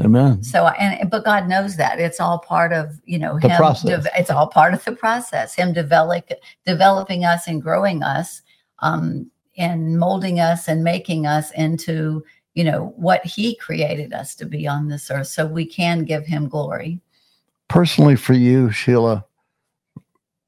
Amen. 0.00 0.42
So, 0.42 0.66
and 0.66 1.08
but 1.10 1.24
God 1.24 1.48
knows 1.48 1.76
that 1.76 2.00
it's 2.00 2.20
all 2.20 2.38
part 2.38 2.72
of 2.72 3.00
you 3.04 3.18
know 3.18 3.38
The 3.38 3.48
him. 3.48 3.56
process. 3.56 4.04
de- 4.04 4.20
it's 4.20 4.30
all 4.30 4.48
part 4.48 4.74
of 4.74 4.84
the 4.84 4.92
process. 4.92 5.54
Him 5.54 5.72
develop 5.72 6.28
developing 6.64 7.24
us 7.24 7.46
and 7.46 7.62
growing 7.62 8.02
us, 8.02 8.42
um, 8.80 9.30
and 9.56 9.98
molding 9.98 10.40
us 10.40 10.68
and 10.68 10.82
making 10.82 11.26
us 11.26 11.50
into 11.52 12.24
you 12.54 12.64
know 12.64 12.92
what 12.96 13.24
He 13.24 13.56
created 13.56 14.12
us 14.12 14.34
to 14.36 14.46
be 14.46 14.66
on 14.66 14.88
this 14.88 15.10
earth, 15.10 15.28
so 15.28 15.46
we 15.46 15.64
can 15.64 16.04
give 16.04 16.26
Him 16.26 16.48
glory. 16.48 17.00
Personally, 17.68 18.16
for 18.16 18.32
you, 18.32 18.70
Sheila, 18.70 19.24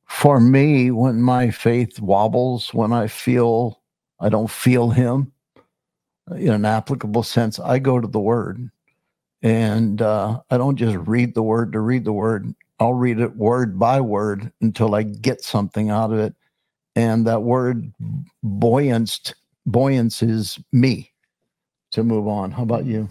for 0.07 0.40
me, 0.40 0.90
when 0.90 1.20
my 1.22 1.51
faith 1.51 2.01
wobbles, 2.01 2.74
when 2.74 2.92
I 2.92 3.07
feel 3.07 3.81
I 4.20 4.29
don't 4.29 4.51
feel 4.51 4.90
Him 4.90 5.33
in 6.37 6.51
an 6.51 6.64
applicable 6.64 7.22
sense, 7.22 7.59
I 7.61 7.79
go 7.79 8.01
to 8.01 8.09
the 8.09 8.20
Word. 8.20 8.70
And 9.42 10.03
uh, 10.03 10.40
I 10.51 10.59
don't 10.59 10.77
just 10.77 10.96
read 10.96 11.35
the 11.35 11.42
Word 11.42 11.72
to 11.72 11.81
read 11.81 12.05
the 12.05 12.12
Word. 12.12 12.55
I'll 12.81 12.94
read 12.94 13.18
it 13.20 13.37
word 13.37 13.79
by 13.79 14.01
word 14.01 14.53
until 14.61 14.94
I 14.94 15.03
get 15.03 15.42
something 15.42 15.90
out 15.90 16.12
of 16.12 16.18
it. 16.20 16.35
And 16.94 17.27
that 17.27 17.42
word 17.42 17.92
buoyanced, 18.42 19.35
buoyances 19.66 20.61
me 20.72 21.12
to 21.90 22.05
move 22.05 22.29
on. 22.29 22.53
How 22.53 22.62
about 22.62 22.85
you? 22.85 23.11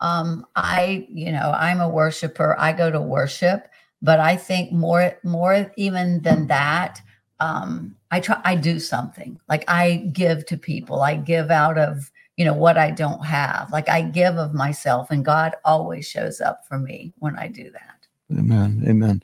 um 0.00 0.44
i 0.56 1.06
you 1.08 1.32
know 1.32 1.54
i'm 1.56 1.80
a 1.80 1.88
worshiper 1.88 2.54
i 2.58 2.72
go 2.72 2.90
to 2.90 3.00
worship 3.00 3.68
but 4.02 4.20
i 4.20 4.36
think 4.36 4.72
more 4.72 5.18
more 5.24 5.72
even 5.76 6.20
than 6.22 6.46
that 6.46 7.00
um 7.40 7.96
i 8.10 8.20
try 8.20 8.40
i 8.44 8.54
do 8.54 8.78
something 8.78 9.38
like 9.48 9.64
i 9.68 10.08
give 10.12 10.44
to 10.46 10.56
people 10.56 11.00
i 11.02 11.14
give 11.14 11.50
out 11.50 11.78
of 11.78 12.10
you 12.36 12.44
know 12.44 12.54
what 12.54 12.76
i 12.76 12.90
don't 12.90 13.24
have 13.24 13.70
like 13.72 13.88
i 13.88 14.02
give 14.02 14.36
of 14.36 14.54
myself 14.54 15.10
and 15.10 15.24
god 15.24 15.54
always 15.64 16.06
shows 16.08 16.40
up 16.40 16.66
for 16.66 16.78
me 16.78 17.12
when 17.18 17.36
i 17.38 17.48
do 17.48 17.70
that 17.70 17.96
Amen. 18.32 18.84
Amen. 18.88 19.22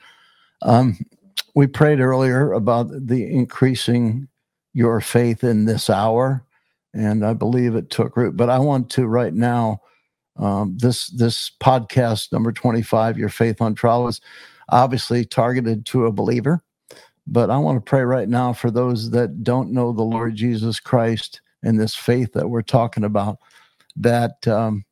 Um, 0.63 0.99
we 1.55 1.67
prayed 1.67 2.01
earlier 2.01 2.53
about 2.53 2.89
the 2.91 3.31
increasing 3.31 4.29
your 4.75 5.01
faith 5.01 5.45
in 5.45 5.65
this 5.65 5.91
hour, 5.91 6.45
and 6.95 7.27
I 7.27 7.35
believe 7.35 7.75
it 7.75 7.91
took 7.91 8.17
root. 8.17 8.37
But 8.37 8.49
I 8.49 8.59
want 8.59 8.91
to 8.91 9.07
right 9.07 9.35
now, 9.35 9.81
um, 10.37 10.77
this 10.79 11.09
this 11.09 11.51
podcast 11.61 12.33
number 12.33 12.53
twenty 12.53 12.83
five, 12.83 13.19
your 13.19 13.29
faith 13.29 13.61
on 13.61 13.75
trial, 13.75 14.09
is 14.09 14.21
obviously 14.69 15.25
targeted 15.25 15.85
to 15.87 16.07
a 16.07 16.13
believer. 16.13 16.63
But 17.27 17.51
I 17.51 17.59
want 17.59 17.77
to 17.77 17.89
pray 17.89 18.03
right 18.03 18.29
now 18.29 18.53
for 18.53 18.71
those 18.71 19.11
that 19.11 19.45
don't 19.45 19.73
know 19.73 19.93
the 19.93 20.03
Lord 20.03 20.35
Jesus 20.37 20.81
Christ 20.81 21.41
and 21.63 21.79
this 21.79 21.95
faith 21.95 22.33
that 22.33 22.49
we're 22.49 22.63
talking 22.63 23.05
about, 23.05 23.39
that 23.97 24.47
um, 24.49 24.85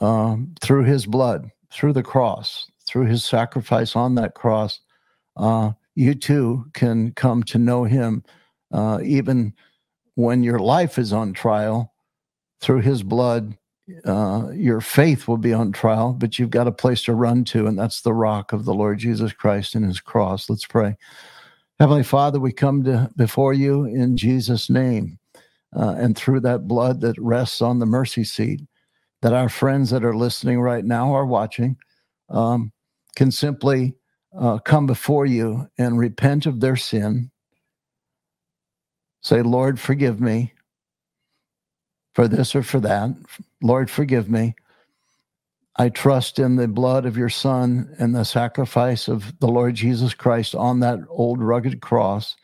um, 0.00 0.54
through 0.60 0.84
His 0.84 1.06
blood, 1.06 1.50
through 1.72 1.92
the 1.92 2.02
cross, 2.02 2.70
through 2.86 3.06
His 3.06 3.24
sacrifice 3.24 3.96
on 3.96 4.14
that 4.16 4.34
cross, 4.34 4.80
uh, 5.36 5.72
you 5.94 6.14
too 6.14 6.66
can 6.74 7.12
come 7.12 7.42
to 7.44 7.58
know 7.58 7.84
Him, 7.84 8.24
uh, 8.72 9.00
even 9.02 9.54
when 10.14 10.42
your 10.42 10.58
life 10.58 10.98
is 10.98 11.12
on 11.12 11.32
trial. 11.32 11.92
Through 12.60 12.80
His 12.80 13.02
blood, 13.02 13.56
uh, 14.06 14.48
your 14.54 14.80
faith 14.80 15.28
will 15.28 15.36
be 15.36 15.52
on 15.52 15.72
trial, 15.72 16.14
but 16.14 16.38
you've 16.38 16.50
got 16.50 16.66
a 16.66 16.72
place 16.72 17.02
to 17.04 17.14
run 17.14 17.44
to, 17.44 17.66
and 17.66 17.78
that's 17.78 18.00
the 18.00 18.14
rock 18.14 18.52
of 18.52 18.64
the 18.64 18.74
Lord 18.74 18.98
Jesus 18.98 19.32
Christ 19.32 19.74
and 19.74 19.84
His 19.84 20.00
cross. 20.00 20.48
Let's 20.48 20.64
pray. 20.64 20.96
Heavenly 21.78 22.04
Father, 22.04 22.40
we 22.40 22.52
come 22.52 22.84
to 22.84 23.10
before 23.16 23.52
you 23.52 23.84
in 23.84 24.16
Jesus' 24.16 24.70
name, 24.70 25.18
uh, 25.76 25.94
and 25.98 26.16
through 26.16 26.40
that 26.40 26.68
blood 26.68 27.00
that 27.00 27.18
rests 27.18 27.60
on 27.62 27.78
the 27.78 27.86
mercy 27.86 28.24
seat, 28.24 28.60
that 29.22 29.32
our 29.32 29.48
friends 29.48 29.90
that 29.90 30.04
are 30.04 30.16
listening 30.16 30.60
right 30.60 30.84
now 30.84 31.12
are 31.14 31.26
watching, 31.26 31.76
um, 32.28 32.72
can 33.16 33.30
simply 33.30 33.94
uh, 34.38 34.58
come 34.58 34.86
before 34.86 35.26
you 35.26 35.68
and 35.78 35.98
repent 35.98 36.46
of 36.46 36.60
their 36.60 36.76
sin. 36.76 37.30
Say, 39.22 39.42
Lord, 39.42 39.80
forgive 39.80 40.20
me 40.20 40.52
for 42.14 42.28
this 42.28 42.54
or 42.54 42.62
for 42.62 42.80
that. 42.80 43.10
Lord, 43.62 43.90
forgive 43.90 44.28
me. 44.28 44.54
I 45.76 45.88
trust 45.88 46.38
in 46.38 46.56
the 46.56 46.68
blood 46.68 47.04
of 47.04 47.16
your 47.16 47.28
Son 47.28 47.94
and 47.98 48.14
the 48.14 48.24
sacrifice 48.24 49.08
of 49.08 49.36
the 49.40 49.48
Lord 49.48 49.74
Jesus 49.74 50.14
Christ 50.14 50.54
on 50.54 50.80
that 50.80 51.00
old 51.08 51.40
rugged 51.40 51.80
cross. 51.80 52.36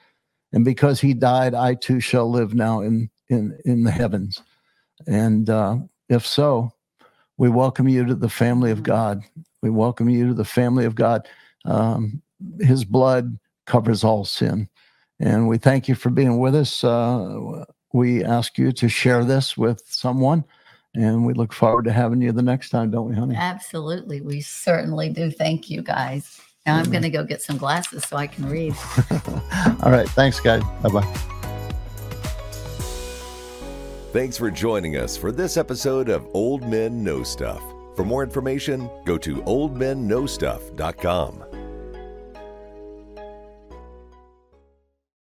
And 0.52 0.64
because 0.64 1.00
he 1.00 1.14
died, 1.14 1.54
I 1.54 1.74
too 1.74 2.00
shall 2.00 2.28
live 2.28 2.54
now 2.54 2.80
in, 2.80 3.08
in, 3.30 3.58
in 3.64 3.84
the 3.84 3.90
heavens. 3.90 4.42
And 5.06 5.48
uh, 5.48 5.78
if 6.10 6.26
so, 6.26 6.72
we 7.38 7.48
welcome 7.48 7.88
you 7.88 8.04
to 8.04 8.14
the 8.14 8.28
family 8.28 8.70
of 8.70 8.82
God. 8.82 9.22
We 9.62 9.70
welcome 9.70 10.10
you 10.10 10.28
to 10.28 10.34
the 10.34 10.44
family 10.44 10.84
of 10.84 10.94
God. 10.94 11.26
Um, 11.64 12.20
his 12.60 12.84
blood 12.84 13.38
covers 13.66 14.04
all 14.04 14.24
sin. 14.24 14.68
And 15.18 15.48
we 15.48 15.56
thank 15.56 15.88
you 15.88 15.94
for 15.94 16.10
being 16.10 16.38
with 16.38 16.54
us. 16.54 16.84
Uh, 16.84 17.64
we 17.92 18.24
ask 18.24 18.58
you 18.58 18.72
to 18.72 18.88
share 18.88 19.24
this 19.24 19.56
with 19.56 19.82
someone. 19.86 20.44
And 20.94 21.24
we 21.24 21.34
look 21.34 21.52
forward 21.52 21.84
to 21.84 21.92
having 21.92 22.20
you 22.20 22.32
the 22.32 22.42
next 22.42 22.70
time, 22.70 22.90
don't 22.90 23.08
we, 23.08 23.14
honey? 23.14 23.36
absolutely 23.36 24.20
we 24.20 24.40
certainly 24.40 25.08
do 25.08 25.30
thank 25.30 25.70
you 25.70 25.82
guys 25.82 26.40
now 26.66 26.74
i'm 26.74 26.90
going 26.90 27.02
to 27.02 27.10
go 27.10 27.22
get 27.22 27.40
some 27.40 27.56
glasses 27.56 28.04
so 28.04 28.16
i 28.16 28.26
can 28.26 28.48
read 28.48 28.74
All 29.82 29.90
right. 29.90 30.08
Thanks, 30.10 30.40
guys. 30.40 30.62
Bye 30.82 30.90
bye. 30.90 31.36
Thanks 34.12 34.36
for 34.36 34.50
joining 34.50 34.96
us 34.96 35.16
for 35.16 35.30
this 35.30 35.56
episode 35.56 36.08
of 36.08 36.26
Old 36.34 36.68
Men 36.68 37.04
Know 37.04 37.22
Stuff. 37.22 37.62
For 37.94 38.04
more 38.04 38.24
information, 38.24 38.90
go 39.04 39.16
to 39.16 39.36
oldmenknowstuff.com. 39.36 41.49